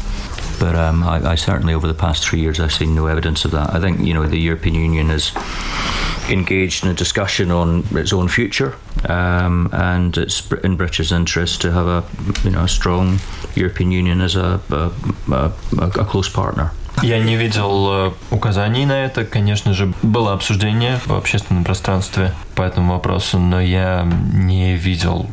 But 0.59 0.75
um, 0.75 1.03
I, 1.03 1.33
I 1.33 1.35
certainly, 1.35 1.75
over 1.75 1.87
the 1.87 1.95
past 1.95 2.27
three 2.27 2.41
years, 2.41 2.61
I've 2.61 2.73
seen 2.73 2.95
no 2.95 3.07
evidence 3.07 3.45
of 3.45 3.51
that. 3.51 3.75
I 3.75 3.81
think, 3.81 4.01
you 4.01 4.15
know, 4.15 4.27
the 4.27 4.39
European 4.39 4.75
Union 4.75 5.11
is 5.11 5.33
engaged 6.31 6.85
in 6.85 6.91
a 6.91 6.95
discussion 6.95 7.51
on 7.51 7.85
its 7.93 8.13
own 8.13 8.29
future, 8.29 8.75
um, 9.09 9.69
and 9.73 10.17
it's 10.17 10.51
in 10.65 10.77
British 10.77 11.13
interest 11.13 11.61
to 11.61 11.73
have 11.73 11.87
a, 11.87 12.05
you 12.43 12.51
know, 12.51 12.65
a 12.65 12.69
strong 12.69 13.19
European 13.55 13.91
Union 13.93 14.21
as 14.21 14.35
a, 14.35 14.61
a, 14.71 14.93
a, 15.31 15.53
a 15.79 16.05
close 16.05 16.29
partner. 16.29 16.73
Я 17.02 17.20
не 17.20 17.36
видел 17.36 18.14
указаний 18.30 18.86
на 18.86 19.04
это. 19.06 19.26
Конечно 19.26 19.74
же, 19.74 19.92
было 20.02 20.34
обсуждение 20.34 21.00
в 21.06 21.14
общественном 21.14 21.64
пространстве 21.64 22.34
по 22.56 22.62
этому 22.62 22.94
вопросу, 22.94 23.40
но 23.40 23.60
я 23.60 24.08
не 24.34 24.76
видел 24.76 25.26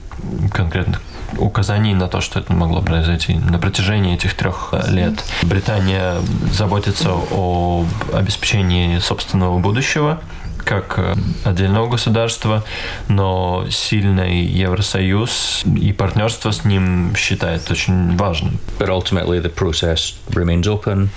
конкретных 0.53 1.03
указаний 1.37 1.95
на 1.95 2.09
то, 2.09 2.21
что 2.21 2.41
это 2.41 2.53
могло 2.53 2.81
произойти 2.81 3.35
на 3.35 3.59
протяжении 3.59 4.15
этих 4.15 4.35
трех 4.35 4.73
лет. 4.89 5.23
Британия 5.43 6.17
заботится 6.51 7.11
о 7.13 7.85
обеспечении 8.15 8.99
собственного 8.99 9.59
будущего 9.59 10.21
как 10.69 11.17
отдельного 11.45 11.89
государства, 11.89 12.63
но 13.09 13.67
сильный 13.71 14.45
Евросоюз 14.45 15.63
и 15.65 15.93
партнерство 15.95 16.51
с 16.51 16.65
ним 16.65 17.15
считает 17.17 17.71
очень 17.71 18.17
важным. 18.19 18.59
But 18.79 18.91
ultimately 18.91 19.41
the 19.41 19.51
process 19.53 20.15
remains 20.29 20.67
open. 20.67 21.09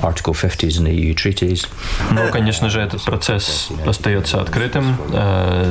Article 0.00 0.32
50 0.32 0.68
in 0.78 0.84
the 0.84 0.94
EU 0.94 1.14
treaties. 1.14 1.66
Но, 2.12 2.28
конечно 2.30 2.70
же, 2.70 2.80
этот 2.80 3.02
процесс 3.04 3.68
остается 3.84 4.40
открытым. 4.40 4.96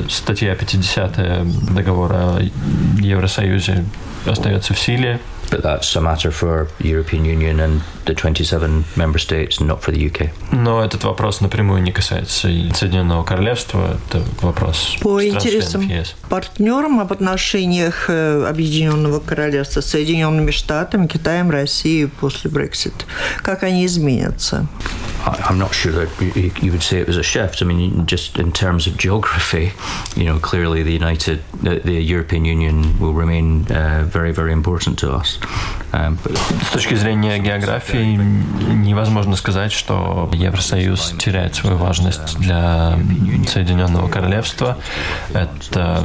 Статья 0.09 0.53
50 0.53 1.73
договора 1.73 2.37
о 2.37 2.41
Евросоюзе 2.99 3.85
остается 4.27 4.73
в 4.73 4.79
силе. 4.79 5.19
But 5.49 5.63
that's 5.63 5.95
a 5.95 6.01
matter 6.01 6.31
for 6.31 6.69
European 6.79 7.25
Union 7.25 7.59
and 7.59 7.81
the 8.05 8.13
27 8.13 8.85
member 8.95 9.19
states, 9.19 9.59
not 9.59 9.81
for 9.81 9.91
the 9.91 10.09
UK. 10.09 10.29
Но 10.51 10.83
этот 10.83 11.03
вопрос 11.03 11.41
напрямую 11.41 11.81
не 11.81 11.91
касается 11.91 12.47
Соединенного 12.73 13.23
Королевства. 13.23 13.97
Это 14.07 14.23
вопрос 14.41 14.97
по 15.01 15.23
интересам 15.23 15.89
партнерам 16.29 16.99
об 16.99 17.11
отношениях 17.11 18.09
Объединенного 18.09 19.19
Королевства 19.19 19.81
с 19.81 19.87
Соединенными 19.87 20.51
Штатами, 20.51 21.07
Китаем, 21.07 21.51
Россией 21.51 22.07
после 22.07 22.49
Брексит. 22.49 23.05
Как 23.41 23.63
они 23.63 23.85
изменятся? 23.85 24.67
I'm 25.25 25.59
not 25.59 25.73
sure 25.73 25.91
that 25.91 26.09
you 26.63 26.71
would 26.71 26.81
say 26.81 26.99
it 26.99 27.07
was 27.07 27.17
a 27.17 27.23
shift. 27.23 27.61
I 27.61 27.65
mean, 27.65 28.07
just 28.07 28.39
in 28.39 28.51
terms 28.51 28.87
of 28.87 28.97
geography, 28.97 29.71
you 30.15 30.25
know, 30.25 30.39
clearly 30.39 30.81
the 30.81 30.93
United, 30.93 31.43
the, 31.61 31.79
the 31.79 32.01
European 32.01 32.43
Union 32.45 32.99
will 32.99 33.13
remain 33.13 33.71
uh, 33.71 34.03
very, 34.07 34.31
very 34.31 34.51
important 34.51 34.97
to 34.99 35.11
us. 35.11 35.37
С 35.91 36.71
точки 36.71 36.95
зрения 36.95 37.37
географии 37.39 38.15
невозможно 38.73 39.35
сказать, 39.35 39.71
что 39.71 40.29
Евросоюз 40.33 41.15
теряет 41.17 41.55
свою 41.55 41.77
важность 41.77 42.37
для 42.39 42.97
Соединенного 43.47 44.07
Королевства. 44.07 44.77
Это 45.33 46.03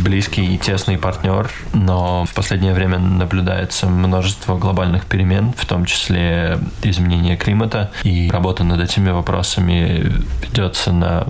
близкий 0.00 0.54
и 0.54 0.58
тесный 0.58 0.98
партнер, 0.98 1.50
но 1.72 2.24
в 2.24 2.34
последнее 2.34 2.74
время 2.74 2.98
наблюдается 2.98 3.86
множество 3.86 4.56
глобальных 4.56 5.06
перемен, 5.06 5.52
в 5.56 5.66
том 5.66 5.84
числе 5.84 6.58
изменение 6.82 7.36
климата, 7.36 7.90
и 8.04 8.30
работа 8.30 8.62
над 8.62 8.80
этими 8.80 9.10
вопросами 9.10 10.12
ведется 10.42 10.92
на 10.92 11.26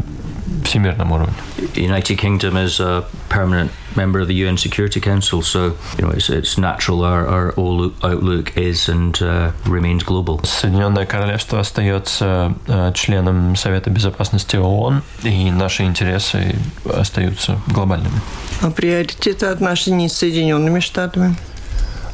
всемирном 0.65 1.13
уровне. 1.13 1.35
United 1.75 2.17
Kingdom 2.19 2.57
is 2.57 2.81
a 2.81 3.05
permanent 3.29 3.71
member 3.97 4.21
of 4.21 4.29
the 4.29 4.35
UN 4.35 4.57
Security 4.57 5.01
Council, 5.01 5.43
so 5.43 5.77
you 5.99 6.05
know 6.05 6.11
it's, 6.11 6.29
it's 6.29 6.59
natural 6.59 7.03
our, 7.05 7.27
our 7.27 7.55
outlook 7.59 8.57
is 8.57 8.89
and 8.89 9.21
uh, 9.23 9.53
remains 9.67 10.03
global. 10.03 10.41
Соединенное 10.45 11.07
Королевство 11.07 11.61
остается 11.61 12.55
uh, 12.67 12.93
членом 12.95 13.57
Совета 13.57 13.91
Безопасности 13.91 14.57
ООН, 14.57 15.03
и 15.23 15.51
наши 15.51 15.85
интересы 15.85 16.55
остаются 16.85 17.59
глобальными. 17.69 18.21
А 18.61 18.71
приоритеты 18.71 19.47
отношений 19.47 20.09
с 20.09 20.15
Соединенными 20.15 20.81
Штатами? 20.81 21.35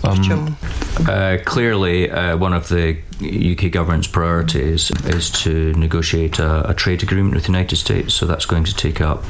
В 0.03 0.23
чем? 0.23 0.57
Uh, 1.01 1.39
clearly, 1.45 2.11
uh, 2.11 2.37
one 2.37 2.53
of 2.53 2.69
the 2.69 2.97
UK 3.21 3.71
government's 3.73 4.07
priorities 4.07 4.91
is 5.07 5.31
to 5.31 5.73
negotiate 5.75 6.39
a, 6.39 6.71
a 6.71 6.75
trade 6.75 7.03
agreement 7.03 7.35
with 7.35 7.45
the 7.45 7.53
United 7.53 7.77
States, 7.77 8.15
so 8.15 8.27
that's 8.27 8.47
going 8.47 8.65
to 8.65 8.75
take 8.75 9.01
up. 9.01 9.25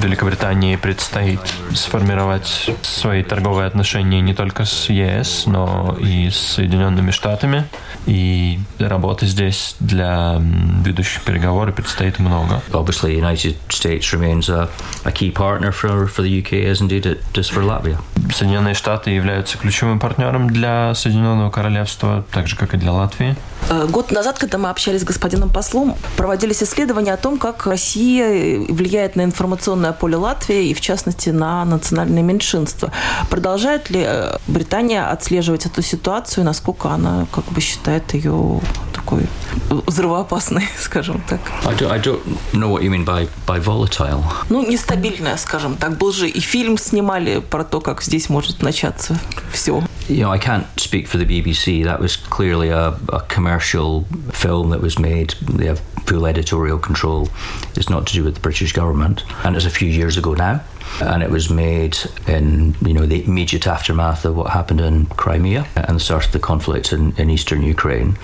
Великобритании 0.00 0.76
предстоит 0.76 1.40
сформировать 1.74 2.70
свои 2.82 3.22
торговые 3.22 3.66
отношения 3.66 4.20
не 4.20 4.34
только 4.34 4.64
с 4.64 4.88
ЕС, 4.88 5.46
но 5.46 5.96
и 6.00 6.30
с 6.30 6.36
Соединенными 6.36 7.10
Штатами. 7.10 7.64
И 8.06 8.58
работы 8.78 9.26
здесь 9.26 9.76
для 9.80 10.40
ведущих 10.84 11.22
переговоров 11.22 11.74
предстоит 11.74 12.18
много. 12.18 12.62
Obviously, 12.72 13.16
United 13.18 13.56
States 13.68 14.12
remains 14.12 14.48
a, 14.48 14.68
a 15.04 15.12
key 15.12 15.30
partner 15.30 15.72
for, 15.72 16.06
for 16.06 16.22
the 16.22 16.42
UK, 16.42 16.64
as 16.68 16.80
indeed 16.80 17.06
it 17.06 17.22
is 17.34 17.48
for 17.48 17.62
Latvia. 17.62 17.98
Соединенные 18.32 18.74
Штаты 18.74 19.10
являются 19.10 19.58
ключевым 19.58 19.98
партнером 19.98 20.48
для 20.48 20.94
Соединенного 20.94 21.50
Королевства, 21.50 22.24
так 22.30 22.48
же, 22.48 22.56
как 22.56 22.74
и 22.74 22.76
для 22.76 22.92
Латвии. 22.92 23.31
Э, 23.32 23.51
Год 23.88 24.10
назад, 24.10 24.38
когда 24.38 24.58
мы 24.58 24.68
общались 24.70 25.00
с 25.00 25.04
господином 25.04 25.50
послом, 25.50 25.96
проводились 26.16 26.62
исследования 26.62 27.14
о 27.14 27.16
том, 27.16 27.38
как 27.38 27.66
Россия 27.66 28.60
влияет 28.68 29.16
на 29.16 29.22
информационное 29.22 29.92
поле 29.92 30.16
Латвии 30.16 30.68
и, 30.68 30.74
в 30.74 30.80
частности, 30.80 31.30
на 31.30 31.64
национальные 31.64 32.22
меньшинства. 32.22 32.92
Продолжает 33.30 33.88
ли 33.90 34.04
э, 34.06 34.36
Британия 34.46 35.08
отслеживать 35.08 35.66
эту 35.66 35.80
ситуацию, 35.82 36.44
насколько 36.44 36.90
она 36.90 37.26
как 37.32 37.44
бы 37.46 37.60
считает 37.60 38.12
ее 38.14 38.60
такой 38.92 39.26
взрывоопасной, 39.70 40.68
скажем 40.78 41.22
так? 41.28 41.40
I 41.64 41.74
don't, 41.74 41.90
I 41.90 41.98
don't 41.98 42.22
know 42.52 42.70
what 42.70 42.82
you 42.82 42.90
mean 42.90 43.04
by, 43.04 43.28
by 43.46 43.62
volatile. 43.62 44.22
Ну, 44.50 44.66
нестабильная, 44.68 45.36
скажем 45.36 45.76
так. 45.76 45.96
Был 45.96 46.12
же 46.12 46.28
и 46.28 46.40
фильм 46.40 46.76
снимали 46.76 47.40
про 47.40 47.64
то, 47.64 47.80
как 47.80 48.02
здесь 48.02 48.28
может 48.28 48.62
начаться 48.62 49.18
все. 49.52 49.82
You 50.08 50.24
know, 50.24 50.32
I 50.32 50.38
can't 50.38 50.64
speak 50.76 51.06
for 51.06 51.16
the 51.16 51.24
BBC. 51.24 51.84
That 51.84 52.00
was 52.00 52.16
clearly 52.16 52.70
a, 52.70 52.98
a 53.08 53.20
commercial 53.28 53.51
film 53.60 54.70
that 54.70 54.80
was 54.80 54.98
made. 54.98 55.30
They 55.42 55.66
have 55.66 55.80
full 56.06 56.26
editorial 56.26 56.78
control. 56.78 57.28
It's 57.74 57.88
not 57.88 58.06
to 58.08 58.14
do 58.14 58.24
with 58.24 58.34
the 58.34 58.40
British 58.40 58.72
government. 58.72 59.24
And 59.44 59.56
it's 59.56 59.64
a 59.64 59.70
few 59.70 59.88
years 59.88 60.16
ago 60.16 60.34
now. 60.34 60.62
And 61.00 61.22
it 61.22 61.30
was 61.30 61.48
made 61.48 61.96
in, 62.26 62.74
you 62.82 62.92
know, 62.92 63.06
the 63.06 63.24
immediate 63.24 63.66
aftermath 63.66 64.24
of 64.24 64.36
what 64.36 64.50
happened 64.50 64.80
in 64.80 65.06
Crimea 65.06 65.66
and 65.74 65.96
the 65.96 66.00
start 66.00 66.26
of 66.26 66.32
the 66.32 66.38
conflict 66.38 66.92
in, 66.92 67.16
in 67.16 67.30
eastern 67.30 67.62
Ukraine. 67.62 68.16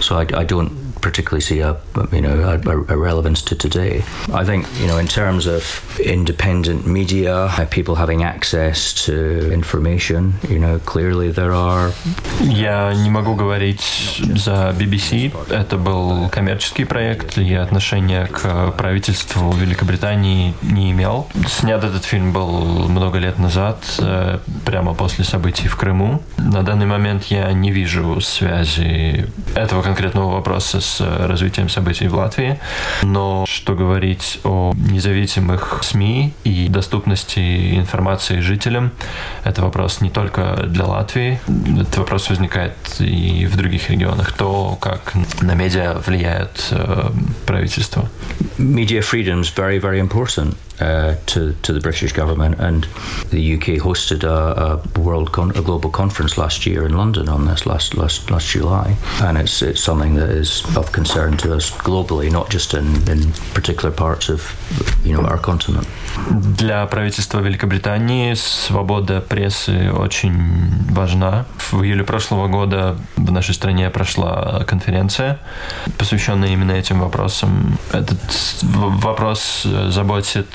So 0.00 0.16
I, 0.18 0.26
I 0.34 0.44
don't 0.44 0.85
particularly 1.00 1.40
see 1.40 1.60
a 1.60 1.76
you 2.12 2.20
know 2.20 2.36
a, 2.42 2.92
a, 2.92 2.96
relevance 2.96 3.42
to 3.42 3.54
today. 3.54 4.04
I 4.32 4.44
think 4.44 4.66
you 4.80 4.86
know 4.86 4.98
in 4.98 5.06
terms 5.06 5.46
of 5.46 5.62
independent 6.00 6.86
media, 6.86 7.50
people 7.70 7.94
having 7.94 8.22
access 8.22 8.92
to 9.06 9.52
information, 9.52 10.34
you 10.48 10.58
know 10.58 10.78
clearly 10.80 11.30
there 11.30 11.52
are. 11.52 11.92
Я 12.40 12.92
не 12.94 13.10
могу 13.10 13.34
говорить 13.34 14.20
за 14.36 14.74
BBC. 14.78 15.32
Это 15.50 15.76
был 15.76 16.28
коммерческий 16.30 16.84
проект, 16.84 17.38
и 17.38 17.54
отношения 17.54 18.26
к 18.26 18.72
правительству 18.72 19.52
Великобритании 19.52 20.54
не 20.62 20.92
имел. 20.92 21.28
Снят 21.48 21.82
этот 21.82 22.04
фильм 22.04 22.32
был 22.32 22.88
много 22.88 23.18
лет 23.18 23.38
назад, 23.38 23.78
прямо 24.64 24.94
после 24.94 25.24
событий 25.24 25.68
в 25.68 25.76
Крыму. 25.76 26.22
На 26.38 26.62
данный 26.62 26.86
момент 26.86 27.24
я 27.24 27.52
не 27.52 27.70
вижу 27.70 28.20
связи 28.20 29.26
этого 29.54 29.82
конкретного 29.82 30.32
вопроса 30.32 30.80
с 30.86 31.00
развитием 31.00 31.68
событий 31.68 32.08
в 32.08 32.14
Латвии. 32.14 32.58
Но 33.02 33.44
что 33.46 33.74
говорить 33.74 34.40
о 34.44 34.72
независимых 34.76 35.80
СМИ 35.82 36.32
и 36.44 36.68
доступности 36.68 37.76
информации 37.76 38.40
жителям, 38.40 38.92
это 39.44 39.62
вопрос 39.62 40.00
не 40.00 40.10
только 40.10 40.64
для 40.66 40.84
Латвии, 40.84 41.40
этот 41.80 41.98
вопрос 41.98 42.30
возникает 42.30 42.74
и 43.00 43.46
в 43.46 43.56
других 43.56 43.90
регионах. 43.90 44.32
То, 44.32 44.76
как 44.80 45.12
на 45.40 45.54
медиа 45.54 46.00
влияет 46.06 46.68
э, 46.70 47.10
правительство. 47.46 48.08
Media 48.58 49.00
freedom 49.00 49.40
is 49.40 49.52
very, 49.54 49.80
very 49.80 50.00
important. 50.00 50.56
Uh, 50.78 51.14
to 51.24 51.54
to 51.62 51.72
the 51.72 51.80
British 51.80 52.12
government, 52.12 52.60
and 52.60 52.84
the 53.30 53.54
UK 53.54 53.80
hosted 53.80 54.24
a, 54.24 54.82
a 54.94 55.00
world 55.00 55.32
con- 55.32 55.56
a 55.56 55.62
global 55.62 55.88
conference 55.88 56.36
last 56.36 56.66
year 56.66 56.84
in 56.84 56.94
London 56.94 57.30
on 57.30 57.46
this 57.46 57.64
last 57.64 57.96
last 57.96 58.30
last 58.30 58.46
July, 58.48 58.94
and 59.22 59.38
it's 59.38 59.62
it's 59.62 59.82
something 59.82 60.16
that 60.16 60.28
is 60.28 60.62
of 60.76 60.92
concern 60.92 61.38
to 61.38 61.54
us 61.54 61.70
globally, 61.70 62.30
not 62.30 62.50
just 62.50 62.74
in, 62.74 62.86
in 63.08 63.32
particular 63.54 63.90
parts 63.90 64.28
of 64.28 64.42
you 65.04 65.14
know 65.14 65.24
our 65.26 65.40
continent. 65.40 65.86
Для 66.30 66.86
правительства 66.86 67.40
Великобритании 67.40 68.34
свобода 68.34 69.20
прессы 69.20 69.92
очень 69.92 70.92
важна. 70.92 71.44
В 71.58 71.82
июле 71.82 72.04
прошлого 72.04 72.48
года 72.48 72.96
в 73.16 73.30
нашей 73.30 73.54
стране 73.54 73.90
прошла 73.90 74.64
конференция, 74.66 75.38
посвященная 75.98 76.48
именно 76.48 76.72
этим 76.72 77.00
вопросам. 77.00 77.78
Этот 77.92 78.18
вопрос 78.62 79.62
заботит 79.88 80.48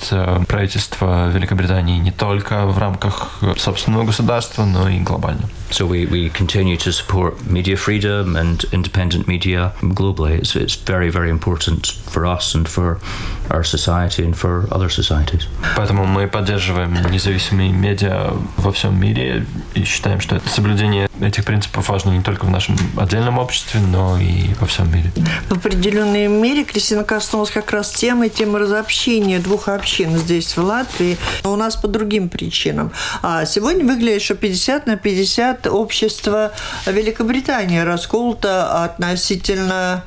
правительство 0.47 1.29
Великобритании 1.29 1.99
не 1.99 2.11
только 2.11 2.65
в 2.65 2.77
рамках 2.77 3.39
собственного 3.57 4.03
государства, 4.03 4.65
но 4.65 4.89
и 4.89 4.99
глобально. 4.99 5.47
So 5.71 5.85
we, 5.85 6.05
we 6.05 6.29
continue 6.29 6.75
to 6.77 6.91
support 6.91 7.45
media 7.45 7.77
freedom 7.77 8.35
and 8.35 8.63
independent 8.73 9.27
media 9.27 9.73
globally. 9.81 10.37
It's, 10.39 10.55
it's 10.55 10.75
very, 10.75 11.09
very 11.09 11.29
important 11.29 11.87
for 11.87 12.25
us 12.25 12.53
and 12.55 12.67
for 12.67 12.99
our 13.49 13.63
society 13.63 14.25
and 14.25 14.35
for 14.35 14.67
other 14.69 14.89
societies. 14.89 15.47
Поэтому 15.77 16.05
мы 16.05 16.27
поддерживаем 16.27 16.93
независимые 17.09 17.71
медиа 17.71 18.33
во 18.57 18.71
всем 18.71 18.99
мире 18.99 19.45
и 19.73 19.83
считаем, 19.85 20.19
что 20.19 20.35
это 20.35 20.49
соблюдение 20.49 21.09
этих 21.21 21.45
принципов 21.45 21.87
важно 21.87 22.11
не 22.11 22.21
только 22.21 22.45
в 22.45 22.49
нашем 22.49 22.75
отдельном 22.97 23.37
обществе, 23.37 23.79
но 23.79 24.17
и 24.19 24.53
во 24.59 24.67
всем 24.67 24.91
мире. 24.91 25.11
В 25.49 25.53
определенной 25.53 26.27
мере 26.27 26.63
Кристина 26.63 27.03
коснулась 27.03 27.51
как 27.51 27.71
раз 27.71 27.91
темы, 27.91 28.29
темы 28.29 28.59
разобщения 28.59 29.39
двух 29.39 29.67
общин 29.69 30.17
здесь, 30.17 30.57
в 30.57 30.63
Латвии, 30.63 31.17
но 31.43 31.53
у 31.53 31.55
нас 31.55 31.75
по 31.75 31.87
другим 31.87 32.27
причинам. 32.27 32.91
А 33.21 33.45
сегодня 33.45 33.85
выглядит, 33.85 34.21
что 34.21 34.35
50 34.35 34.87
на 34.87 34.97
50 34.97 35.60
общество 35.67 36.51
Великобритании 36.85 37.79
расколото 37.79 38.83
относительно 38.83 40.03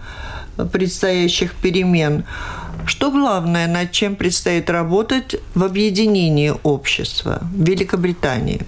предстоящих 0.72 1.54
перемен. 1.54 2.24
Что 2.86 3.10
главное, 3.10 3.66
над 3.66 3.92
чем 3.92 4.14
предстоит 4.14 4.68
работать 4.68 5.36
в 5.54 5.64
объединении 5.64 6.52
общества 6.62 7.40
Великобритании? 7.52 8.66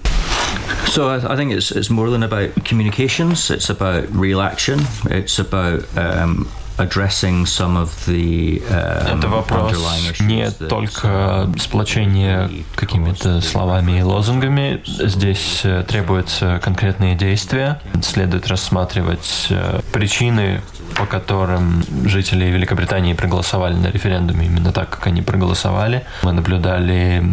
So 0.87 1.09
I 1.09 1.35
think 1.35 1.51
it's 1.51 1.71
it's 1.71 1.89
more 1.89 2.09
than 2.09 2.23
about 2.23 2.51
communications. 2.63 3.51
It's 3.51 3.69
about 3.69 4.07
real 4.11 4.41
action. 4.41 4.79
It's 5.09 5.37
about 5.39 5.83
um, 5.95 6.47
addressing 6.77 7.45
some 7.45 7.77
of 7.77 7.89
the 8.07 8.61
um, 8.69 9.17
Это 9.19 9.27
вопрос 9.27 9.75
не 10.19 10.49
только 10.51 11.49
сплочения 11.59 12.49
какими-то 12.75 13.41
словами 13.41 13.99
и 13.99 14.01
лозунгами. 14.01 14.81
Здесь 14.85 15.63
требуются 15.87 16.59
конкретные 16.63 17.15
действия. 17.15 17.81
Следует 18.01 18.47
рассматривать 18.47 19.49
причины 19.91 20.61
по 20.97 21.05
которым 21.05 21.83
жители 22.05 22.45
Великобритании 22.45 23.13
проголосовали 23.13 23.75
на 23.75 23.87
референдуме 23.87 24.47
именно 24.47 24.71
так, 24.71 24.89
как 24.89 25.07
они 25.07 25.21
проголосовали. 25.21 26.03
Мы 26.23 26.31
наблюдали 26.31 27.23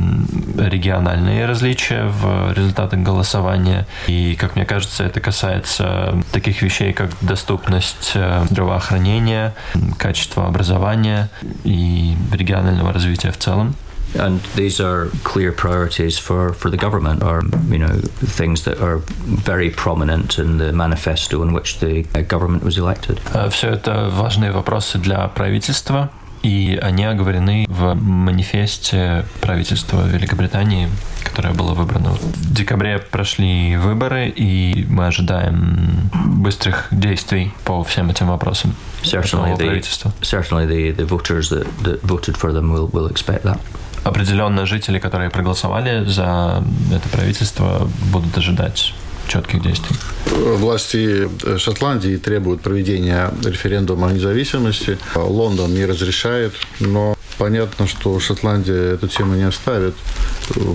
региональные 0.59 1.46
различия 1.46 2.05
в 2.05 2.53
результатах 2.53 3.00
голосования. 3.00 3.87
И, 4.07 4.37
как 4.38 4.57
мне 4.57 4.66
кажется, 4.66 5.05
это 5.05 5.20
касается 5.20 6.22
таких 6.33 6.62
вещей, 6.62 6.92
как 6.92 7.11
доступность 7.22 8.12
э, 8.14 8.44
здравоохранения, 8.50 9.55
качество 9.98 10.46
образования 10.46 11.31
и 11.64 12.16
регионального 12.33 12.92
развития 12.92 13.31
в 13.31 13.38
целом. 13.38 13.74
And 14.15 14.41
these 14.56 14.80
are 14.80 15.10
clear 15.23 15.52
priorities 15.52 16.17
for, 16.17 16.54
for 16.54 16.71
the 16.71 16.78
government, 16.78 17.21
or 17.23 17.43
you 17.69 17.78
know 17.78 17.99
things 18.39 18.63
that 18.63 18.82
are 18.82 18.97
very 18.97 19.69
prominent 19.69 20.39
in 20.39 20.58
the 20.58 20.73
manifesto 20.73 21.43
in 21.43 21.54
which 21.54 21.80
the 21.80 22.04
government 22.28 22.63
was 22.63 22.78
elected. 22.78 23.19
Все 23.52 23.69
это 23.69 24.10
важные 24.12 24.52
вопросы 24.52 24.97
для 24.97 25.28
правительства, 25.28 26.10
и 26.41 26.80
они 26.82 27.04
оговорены 27.04 27.65
в 27.69 27.93
манифесте 27.93 29.25
правительства 29.41 30.08
Великобритании, 30.08 30.89
которое 31.23 31.54
было 31.54 31.73
выбрано. 31.73 32.10
В 32.10 32.54
декабре 32.54 32.97
прошли 32.99 33.78
выборы, 33.78 34.30
и 34.30 34.88
мы 34.89 35.08
ожидаем 35.08 36.10
быстрых 36.38 36.88
действий 36.91 37.52
по 37.63 37.84
всем 37.84 38.10
этим 38.10 38.28
вопросам. 38.28 38.73
Certainly, 39.04 39.58
the, 39.58 40.12
certainly 40.21 40.65
the, 40.65 40.91
the 40.91 41.06
voters 41.06 41.49
that, 41.49 41.67
that 41.84 42.02
voted 42.02 42.36
for 42.38 42.52
them 42.52 42.71
will, 42.71 42.88
will 42.88 43.08
expect 43.08 43.43
that 43.43 43.60
Определенно 44.05 44.67
жители, 44.67 44.99
которые 44.99 45.31
проголосовали 45.31 46.05
за 46.05 46.62
это 46.93 47.09
правительство, 47.09 47.88
будут 48.12 48.37
ожидать 48.38 48.95
четких 49.27 49.62
действий. 49.62 49.97
Власти 50.27 51.29
Шотландии 51.59 52.17
требуют 52.17 52.61
проведения 52.61 53.31
референдума 53.43 54.09
о 54.09 54.12
независимости. 54.12 54.99
Лондон 55.14 55.75
не 55.75 55.87
разрешает, 55.87 56.53
но 56.81 57.17
понятно, 57.38 57.87
что 57.87 58.21
Шотландия 58.21 58.95
эту 58.95 59.09
тему 59.09 59.35
не 59.35 59.45
оставит. 59.45 59.95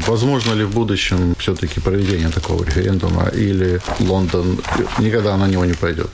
возможно 0.07 0.53
ли 0.53 0.63
в 0.63 0.73
будущем 0.73 1.35
все-таки 1.37 1.79
проведение 1.79 2.29
такого 2.29 2.63
референдума, 2.63 3.29
или 3.29 3.79
Лондон 3.99 4.59
никогда 4.97 5.37
на 5.37 5.47
него 5.47 5.65
не 5.65 5.73
пойдет? 5.73 6.09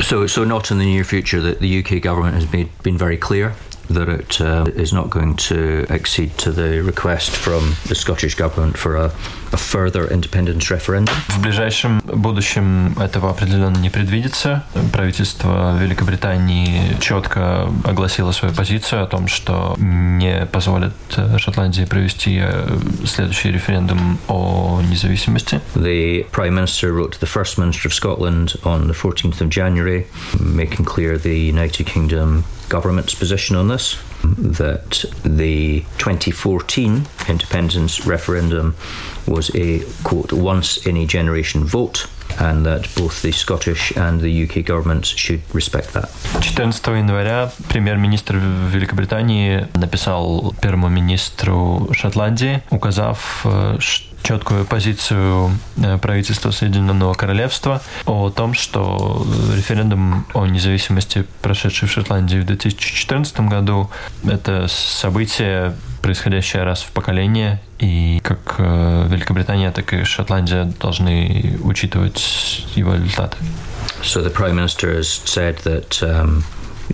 So, 0.00 0.26
so 0.26 0.44
not 0.44 0.70
in 0.70 0.78
the 0.78 0.84
near 0.84 1.04
future. 1.04 1.40
That 1.40 1.60
the 1.60 1.82
UK 1.82 2.02
government 2.02 2.34
has 2.34 2.50
made, 2.52 2.68
been 2.82 2.98
very 2.98 3.16
clear 3.16 3.54
that 3.89 4.09
it 4.09 4.41
uh, 4.41 4.65
is 4.75 4.93
not 4.93 5.09
going 5.09 5.35
to 5.35 5.85
accede 5.89 6.37
to 6.37 6.51
the 6.51 6.81
request 6.81 7.31
from 7.31 7.75
the 7.87 7.95
Scottish 7.95 8.35
Government 8.35 8.77
for 8.77 8.95
a, 8.95 9.05
a 9.53 9.57
further 9.57 10.07
independence 10.11 10.69
referendum. 10.69 11.15
В 11.29 11.41
ближайшем 11.41 12.01
будущем 12.05 12.97
этого 12.99 13.29
определенно 13.29 13.77
не 13.77 13.89
предвидится. 13.89 14.65
Правительство 14.91 15.77
Великобритании 15.77 16.97
четко 16.99 17.69
огласило 17.83 18.31
свою 18.31 18.53
позицию 18.53 19.03
о 19.03 19.07
том, 19.07 19.27
что 19.27 19.75
не 19.77 20.45
позволит 20.51 20.93
Шотландии 21.37 21.85
провести 21.85 22.43
следующий 23.05 23.51
референдум 23.51 24.19
о 24.27 24.81
независимости. 24.89 25.61
The 25.75 26.29
Prime 26.31 26.51
Minister 26.51 26.93
wrote 26.93 27.13
to 27.13 27.19
the 27.19 27.27
First 27.27 27.57
Minister 27.57 27.87
of 27.87 27.93
Scotland 27.93 28.55
on 28.63 28.87
the 28.87 28.93
14th 28.93 29.41
of 29.41 29.49
January, 29.49 30.07
making 30.39 30.85
clear 30.85 31.17
the 31.17 31.49
United 31.49 31.85
Kingdom 31.85 32.43
government's 32.71 33.15
position 33.15 33.55
on 33.55 33.67
this 33.69 33.97
that 34.23 35.05
the 35.23 35.81
2014 35.99 37.05
independence 37.29 38.05
referendum 38.05 38.75
was 39.25 39.51
a 39.55 39.83
quote 40.03 40.33
once 40.33 40.85
in 40.85 40.97
a 40.97 41.05
generation 41.05 41.63
vote 41.63 42.07
and 42.39 42.65
that 42.65 42.87
both 42.95 43.21
the 43.21 43.31
Scottish 43.31 43.95
and 43.95 44.21
the 44.21 44.43
UK 44.43 44.65
governments 44.65 45.09
should 45.09 45.41
respect 45.53 45.93
that. 45.93 46.09
14 46.41 46.71
января 46.97 47.51
премьер-министр 47.69 48.37
Великобритании 48.71 49.67
написал 49.75 50.53
первому 50.61 50.89
министру 50.89 51.89
Шотландии, 51.93 52.61
указав, 52.69 53.45
что 53.79 54.07
четкую 54.22 54.64
позицию 54.64 55.58
э, 55.76 55.98
правительства 55.98 56.50
Соединенного 56.50 57.14
Королевства 57.14 57.82
о 58.06 58.30
том, 58.30 58.54
что 58.54 59.26
референдум 59.54 60.26
о 60.34 60.46
независимости, 60.46 61.26
прошедший 61.40 61.88
в 61.88 61.92
Шотландии 61.92 62.38
в 62.38 62.46
2014 62.46 63.40
году, 63.40 63.90
это 64.24 64.66
событие, 64.68 65.74
происходящее 66.02 66.64
раз 66.64 66.82
в 66.82 66.92
поколение, 66.92 67.60
и 67.78 68.20
как 68.22 68.56
э, 68.58 69.06
Великобритания, 69.08 69.70
так 69.72 69.92
и 69.92 70.04
Шотландия 70.04 70.64
должны 70.80 71.58
учитывать 71.62 72.66
его 72.74 72.94
результаты. 72.94 73.36
So 74.02 74.22
the 74.22 74.30
Prime 74.30 74.54
Minister 74.54 74.96
has 74.96 75.08
said 75.24 75.58
that 75.64 76.02
um, 76.02 76.44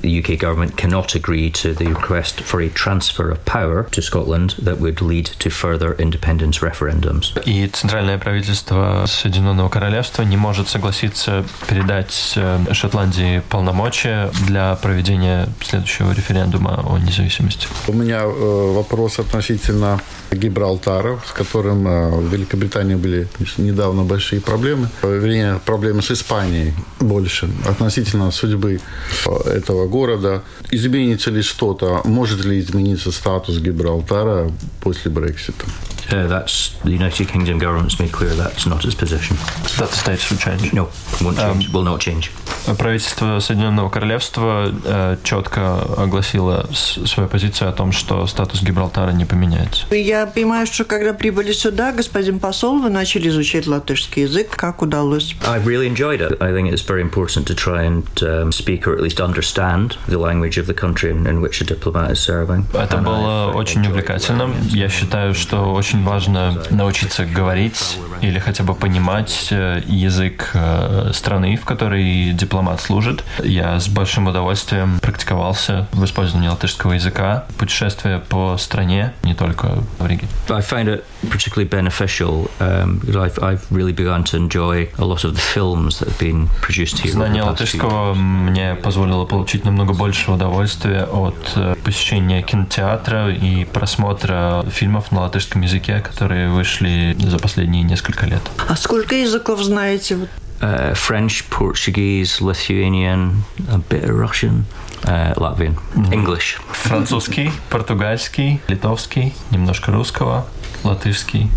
the 0.03 0.23
UK 0.23 0.39
government 0.39 0.77
cannot 0.77 1.15
agree 1.15 1.51
to 1.51 1.75
the 1.75 1.87
request 1.87 2.41
for 2.41 2.61
a 2.61 2.69
transfer 2.69 3.31
of 3.31 3.45
power 3.45 3.85
to 3.91 4.01
Scotland 4.03 4.55
that 4.59 4.79
would 4.79 5.01
lead 5.01 5.27
to 5.39 5.51
further 5.51 5.95
independence 5.99 6.61
referendums. 6.61 7.33
И 7.45 7.67
центральное 7.69 8.19
правительство 8.19 9.05
Соединенного 9.07 9.69
Королевства 9.69 10.23
не 10.23 10.37
может 10.37 10.69
согласиться 10.69 11.45
передать 11.69 12.35
э, 12.37 12.73
Шотландии 12.73 13.43
полномочия 13.49 14.31
для 14.47 14.75
проведения 14.77 15.49
следующего 15.61 16.13
референдума 16.13 16.85
о 16.87 16.99
независимости. 16.99 17.69
У 17.87 17.93
меня 17.93 18.23
э, 18.23 18.73
вопрос 18.75 19.19
относительно 19.19 20.01
Гибралтара, 20.31 21.19
с 21.27 21.33
которым 21.33 21.87
э, 21.87 22.11
в 22.11 22.33
Великобритании 22.33 22.95
были 22.95 23.29
недавно 23.57 24.05
большие 24.05 24.41
проблемы. 24.41 24.89
Вернее, 25.03 25.61
проблемы 25.65 26.03
с 26.03 26.11
Испанией 26.11 26.75
больше 27.01 27.49
относительно 27.67 28.31
судьбы 28.31 28.81
этого 29.27 29.78
города. 29.87 30.43
Изменится 30.71 31.31
ли 31.31 31.43
что-то? 31.43 32.03
Может 32.05 32.45
ли 32.45 32.61
измениться 32.61 33.13
статус 33.13 33.59
Гибралтара 33.59 34.51
после 34.81 35.11
Брексита? 35.11 35.65
Uh, 36.11 36.27
that's 36.27 36.73
the 36.85 36.91
United 36.91 37.29
Kingdom 37.29 37.59
government's 37.59 37.99
made 38.01 38.11
clear 38.13 38.31
that's 38.35 38.67
not 38.67 38.83
its 38.85 38.95
position. 38.95 39.37
That 39.77 39.91
status 39.91 40.31
will 40.31 40.39
change. 40.39 40.73
No, 40.73 40.89
won't 41.21 41.37
change. 41.37 41.67
Um, 41.67 41.73
will 41.73 41.85
not 41.85 42.01
change. 42.01 42.31
Правительство 42.79 43.41
Соединенного 43.41 43.89
Королевства 43.89 44.73
э, 44.85 45.17
четко 45.23 45.81
огласило 45.97 46.69
свою 46.73 47.29
позицию 47.29 47.71
о 47.71 47.73
том, 47.73 47.93
что 47.93 48.27
статус 48.27 48.63
Гибралтара 48.63 49.13
не 49.13 49.25
поменяется. 49.25 49.87
Я 49.95 50.27
понимаю, 50.27 50.67
что 50.67 50.85
когда 50.85 51.13
прибыли 51.13 51.53
сюда, 51.53 51.93
господин 51.93 52.39
посол, 52.39 52.79
вы 52.79 52.91
начали 52.91 53.29
изучать 53.29 53.67
латышский 53.67 54.23
язык. 54.23 54.51
Как 54.51 54.83
удалось? 54.83 55.35
I 55.47 55.59
really 55.61 55.89
enjoyed 55.89 56.21
it. 56.21 56.43
I 56.43 56.53
think 56.53 56.73
it's 56.73 56.83
very 56.83 57.03
important 57.03 57.47
to 57.47 57.55
try 57.55 57.85
and 57.85 58.07
um, 58.23 58.53
speak 58.53 58.87
or 58.87 58.95
at 58.95 59.01
least 59.01 59.21
understand 59.21 59.68
the 60.09 60.19
language 60.19 60.59
of 60.59 60.67
the 60.67 60.75
country 60.75 61.11
in, 61.11 61.41
which 61.41 61.61
a 61.61 61.65
diplomat 61.65 62.11
is 62.11 62.21
serving. 62.21 62.65
Это 62.73 62.99
было 62.99 63.53
очень 63.55 63.87
увлекательно. 63.87 64.51
Я 64.71 64.89
считаю, 64.89 65.35
что 65.35 65.73
очень 65.73 66.03
важно 66.05 66.63
научиться 66.71 67.25
говорить 67.25 67.99
или 68.21 68.39
хотя 68.39 68.65
бы 68.65 68.75
понимать 68.75 69.49
э, 69.51 69.83
язык 69.87 70.51
э, 70.55 71.11
страны, 71.13 71.57
в 71.57 71.65
которой 71.65 72.33
дипломат 72.33 72.81
служит. 72.81 73.25
Я 73.43 73.79
с 73.79 73.89
большим 73.89 74.27
удовольствием 74.27 74.99
практиковался 75.01 75.87
в 75.93 76.05
использовании 76.05 76.49
латышского 76.49 76.95
языка, 76.95 77.47
путешествуя 77.59 78.19
по 78.19 78.57
стране, 78.59 79.13
не 79.23 79.35
только 79.35 79.79
в 79.99 80.07
Риге. 80.07 80.27
I 80.49 80.61
find 80.61 80.89
it 80.89 81.05
particularly 81.31 81.69
beneficial 81.69 82.51
um, 82.61 83.01
because 83.01 83.17
I've, 83.17 83.39
I've 83.43 83.71
really 83.71 83.93
begun 83.93 84.25
to 84.25 84.37
enjoy 84.37 84.89
a 84.99 85.05
lot 85.05 85.25
of 85.25 85.35
the 85.35 85.41
films 85.41 85.99
that 85.99 86.09
have 86.09 86.19
been 86.19 86.49
produced 86.63 86.99
here. 87.01 87.13
Знание 87.13 87.43
латышского 87.43 88.15
мне 88.15 88.75
позволило 88.75 89.25
получить 89.25 89.58
намного 89.65 89.93
больше 89.93 90.31
удовольствия 90.31 91.05
от 91.05 91.53
э, 91.57 91.75
посещения 91.85 92.43
кинотеатра 92.43 93.31
и 93.31 93.65
просмотра 93.65 94.65
фильмов 94.71 95.13
на 95.13 95.23
латышском 95.23 95.63
языке, 95.63 96.01
которые 96.01 96.51
вышли 96.51 97.17
за 97.19 97.39
последние 97.39 97.83
несколько 97.83 98.27
лет. 98.27 98.43
А 98.69 98.77
сколько 98.77 99.15
языков 99.15 99.61
знаете? 99.63 100.29
Uh, 100.61 100.93
French, 100.95 101.45
Portuguese, 101.51 102.41
Lithuanian, 102.41 103.45
a 103.71 103.79
bit 103.79 104.03
of 104.03 104.17
Russian, 104.19 104.65
uh, 105.05 105.33
Latvian. 105.37 105.79
English. 106.11 106.59
Французский, 106.73 107.53
португальский, 107.71 108.61
литовский, 108.67 109.35
немножко 109.53 109.93
русского, 109.93 110.49
латышский 110.83 111.49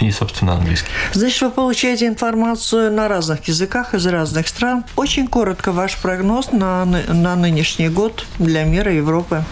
и, 0.00 0.10
собственно, 0.10 0.54
английский. 0.54 0.88
Значит, 1.12 1.42
вы 1.42 1.50
получаете 1.50 2.06
информацию 2.06 2.90
на 2.90 3.08
разных 3.08 3.46
языках 3.48 3.94
из 3.94 4.06
разных 4.06 4.48
стран. 4.48 4.84
Очень 4.96 5.26
коротко 5.26 5.72
ваш 5.72 5.96
прогноз 5.96 6.52
на, 6.52 6.84
на 6.84 7.36
нынешний 7.36 7.88
год 7.88 8.24
для 8.38 8.64
мира 8.64 8.92
и 8.92 8.96
Европы. 8.96 9.44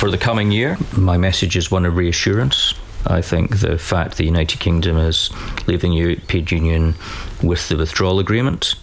For 0.00 0.10
the 0.10 0.18
coming 0.18 0.50
year, 0.50 0.76
my 0.96 1.16
message 1.16 1.56
is 1.56 1.70
one 1.70 1.86
of 1.86 1.96
reassurance. 1.96 2.74
I 3.06 3.20
think 3.20 3.60
the 3.60 3.78
fact 3.78 4.16
the 4.16 4.24
United 4.24 4.58
Kingdom 4.60 4.96
is 4.96 5.30
leaving 5.66 5.92
the 5.92 5.98
European 5.98 6.46
Union 6.50 6.94
with 7.42 7.68
the 7.68 7.76
withdrawal 7.76 8.18
agreement 8.18 8.74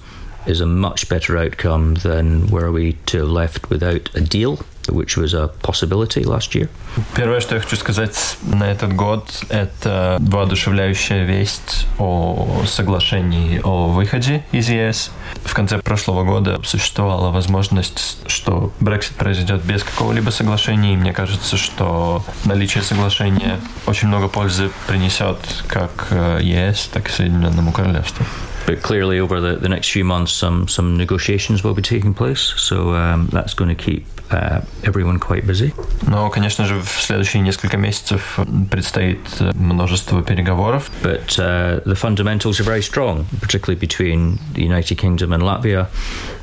is 0.45 0.61
a 0.61 0.65
much 0.65 1.07
better 1.09 1.37
outcome 1.37 1.95
than 1.95 2.47
were 2.47 2.71
we 2.71 2.93
to 3.07 3.19
have 3.19 3.27
left 3.27 3.69
without 3.69 4.09
a 4.15 4.21
deal, 4.21 4.59
Which 4.88 5.16
was 5.16 5.34
a 5.34 5.48
possibility 5.62 6.24
last 6.24 6.54
year. 6.54 6.68
Первое, 7.14 7.40
что 7.40 7.54
я 7.54 7.60
хочу 7.60 7.76
сказать 7.76 8.16
на 8.42 8.64
этот 8.64 8.94
год, 8.94 9.44
это 9.48 10.16
воодушевляющая 10.20 11.24
весть 11.24 11.86
о 11.98 12.62
соглашении 12.66 13.60
о 13.62 13.88
выходе 13.88 14.44
из 14.52 14.68
ЕС. 14.68 15.10
В 15.44 15.54
конце 15.54 15.78
прошлого 15.78 16.24
года 16.24 16.60
существовала 16.64 17.30
возможность, 17.30 18.18
что 18.26 18.72
Брексит 18.80 19.16
произойдет 19.16 19.62
без 19.62 19.82
какого-либо 19.82 20.30
соглашения, 20.30 20.94
и 20.94 20.96
мне 20.96 21.12
кажется, 21.12 21.56
что 21.56 22.24
наличие 22.44 22.82
соглашения 22.82 23.60
очень 23.86 24.08
много 24.08 24.28
пользы 24.28 24.70
принесет 24.86 25.38
как 25.68 26.08
ЕС, 26.40 26.88
так 26.92 27.08
и 27.08 27.12
Соединенному 27.12 27.72
Королевству. 27.72 28.24
But 28.65 28.81
clearly, 28.81 29.19
over 29.19 29.41
the, 29.41 29.55
the 29.55 29.69
next 29.69 29.89
few 29.89 30.05
months, 30.05 30.31
some, 30.31 30.67
some 30.67 30.97
negotiations 30.97 31.63
will 31.63 31.73
be 31.73 31.81
taking 31.81 32.13
place. 32.13 32.53
So 32.57 32.93
um, 32.93 33.27
that's 33.27 33.53
going 33.53 33.75
to 33.75 33.83
keep 33.83 34.05
uh, 34.31 34.61
everyone 34.83 35.19
quite 35.19 35.45
busy. 35.45 35.73
Но, 36.07 36.29
конечно 36.29 36.65
же, 36.65 36.81
в 36.81 37.01
следующие 37.01 37.41
несколько 37.41 37.77
месяцев 37.77 38.39
предстоит 38.69 39.19
множество 39.55 40.23
переговоров. 40.23 40.89
But 41.03 41.37
uh, 41.37 41.81
the 41.85 41.95
fundamentals 41.95 42.59
are 42.59 42.63
very 42.63 42.81
strong, 42.81 43.25
particularly 43.39 43.79
between 43.79 44.39
the 44.53 44.63
United 44.63 44.97
Kingdom 44.97 45.33
and 45.33 45.43
Latvia. 45.43 45.87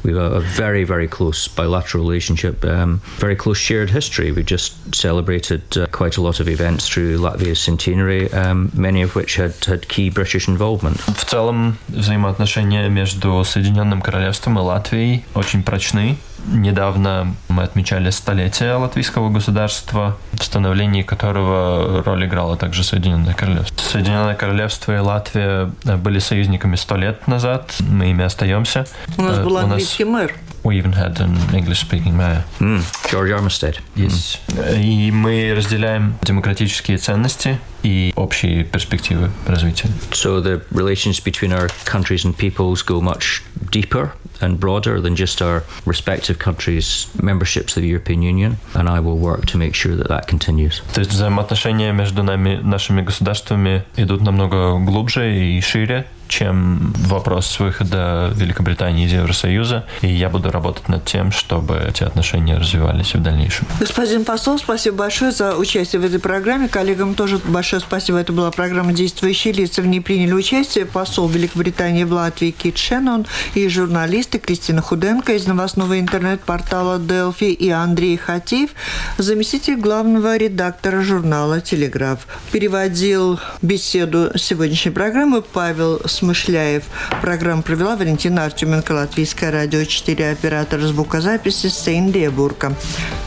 We 0.04 0.12
have 0.12 0.32
a 0.32 0.40
very, 0.40 0.84
very 0.84 1.08
close 1.08 1.48
bilateral 1.48 2.04
relationship, 2.04 2.64
um, 2.64 3.00
very 3.18 3.36
close 3.36 3.58
shared 3.58 3.90
history. 3.90 4.32
We 4.32 4.42
just 4.42 4.94
celebrated 4.94 5.62
uh, 5.76 5.86
quite 5.86 6.16
a 6.16 6.22
lot 6.22 6.40
of 6.40 6.48
events 6.48 6.88
through 6.88 7.18
Latvia's 7.18 7.60
centenary, 7.60 8.30
um, 8.32 8.70
many 8.74 9.02
of 9.02 9.16
which 9.16 9.36
had, 9.36 9.54
had 9.64 9.88
key 9.88 10.10
British 10.10 10.46
involvement. 10.48 10.98
В 11.00 11.24
целом, 11.24 11.78
взаимоотношения 12.13 12.89
между 12.89 13.43
Соединенным 13.43 13.99
Королевством 13.99 14.59
и 14.59 14.61
Латвией 14.61 15.25
очень 15.33 15.63
прочны. 15.63 16.17
Недавно 16.45 17.33
мы 17.49 17.63
отмечали 17.63 18.11
столетие 18.11 18.75
латвийского 18.75 19.29
государства, 19.29 20.15
в 20.33 20.43
становлении 20.43 21.01
которого 21.01 22.03
роль 22.03 22.25
играло 22.25 22.55
также 22.55 22.83
Соединенное 22.83 23.33
Королевство. 23.33 23.81
Соединенное 23.81 24.35
Королевство 24.35 24.95
и 24.95 24.99
Латвия 24.99 25.71
были 25.83 26.19
союзниками 26.19 26.75
сто 26.75 26.97
лет 26.97 27.27
назад, 27.27 27.73
мы 27.79 28.11
ими 28.11 28.23
остаемся. 28.23 28.85
У 29.17 29.23
нас 29.23 29.39
был 29.39 29.57
английский 29.57 30.05
мэр. 30.05 30.35
We 30.64 30.76
even 30.76 30.92
had 30.92 31.20
an 31.20 31.36
English-speaking 31.54 32.16
mayor. 32.16 32.44
Mm, 32.58 32.82
George 33.10 33.30
Armistead. 33.30 33.76
Yes. 33.96 34.38
И 34.76 35.10
мы 35.10 35.54
разделяем 35.56 36.18
демократические 36.22 36.98
ценности 36.98 37.58
и 37.82 38.12
общие 38.16 38.64
перспективы 38.64 39.30
развития. 39.46 39.88
So 40.12 40.40
the 40.42 40.62
relations 40.70 41.20
between 41.20 41.52
our 41.52 41.70
countries 41.84 42.24
and 42.24 42.36
peoples 42.36 42.82
go 42.82 43.00
much 43.00 43.42
deeper 43.70 44.12
and 44.40 44.58
broader 44.58 45.00
than 45.00 45.16
just 45.16 45.42
our 45.42 45.64
respective 45.84 46.38
countries' 46.38 47.08
memberships 47.20 47.76
of 47.76 47.82
the 47.82 47.88
European 47.88 48.22
Union, 48.22 48.58
and 48.74 48.88
I 48.88 49.00
will 49.00 49.18
work 49.18 49.46
to 49.46 49.58
make 49.58 49.74
sure 49.74 49.96
that 49.96 50.08
that 50.08 50.26
continues. 50.28 50.82
То 50.94 51.00
есть 51.00 51.12
взаимоотношения 51.12 51.92
между 51.92 52.22
нами, 52.22 52.60
нашими 52.62 53.02
государствами 53.02 53.84
идут 53.96 54.22
намного 54.22 54.78
глубже 54.78 55.34
и 55.34 55.60
шире, 55.60 56.06
чем 56.33 56.93
вопрос 57.07 57.59
выхода 57.59 58.31
Великобритании 58.35 59.05
из 59.05 59.13
Евросоюза. 59.13 59.85
И 60.01 60.07
я 60.07 60.29
буду 60.29 60.49
работать 60.49 60.89
над 60.89 61.05
тем, 61.05 61.31
чтобы 61.31 61.79
эти 61.87 62.03
отношения 62.03 62.57
развивались 62.57 63.13
в 63.13 63.21
дальнейшем. 63.21 63.67
Господин 63.79 64.25
посол, 64.25 64.57
спасибо 64.57 64.97
большое 64.97 65.31
за 65.31 65.55
участие 65.55 66.01
в 66.01 66.05
этой 66.05 66.19
программе. 66.19 66.67
Коллегам 66.67 67.13
тоже 67.13 67.39
большое 67.45 67.81
спасибо. 67.81 68.17
Это 68.17 68.33
была 68.33 68.49
программа 68.49 68.93
«Действующие 68.93 69.53
лица». 69.53 69.83
В 69.83 69.85
ней 69.85 70.01
приняли 70.01 70.33
участие 70.33 70.87
посол 70.87 71.27
Великобритании 71.27 72.03
в 72.03 72.11
Латвии 72.13 72.49
Кит 72.49 72.79
Шеннон 72.79 73.27
и 73.53 73.67
журналисты 73.69 74.39
Кристина 74.39 74.81
Худенко 74.81 75.33
из 75.33 75.45
новостного 75.45 75.99
интернет-портала 75.99 76.97
Delphi 76.97 77.51
и 77.51 77.69
Андрей 77.69 78.17
Хатиев, 78.17 78.71
заместитель 79.19 79.75
главного 79.75 80.35
редактора 80.35 81.03
журнала 81.03 81.61
«Телеграф». 81.61 82.25
Переводил 82.51 83.39
беседу 83.61 84.31
сегодняшней 84.35 84.91
программы 84.91 85.43
Павел 85.43 86.01
Смышляев. 86.23 86.83
Программу 87.21 87.63
провела 87.63 87.97
Валентина 87.97 88.45
Артеменко, 88.45 88.93
Латвийское 88.93 89.51
радио 89.51 89.83
4, 89.83 90.31
оператор 90.31 90.79
звукозаписи 90.79 91.67
Сейн 91.67 92.13
Дебурка. 92.13 92.73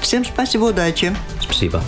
Всем 0.00 0.24
спасибо, 0.24 0.64
удачи. 0.64 1.14
Спасибо. 1.42 1.82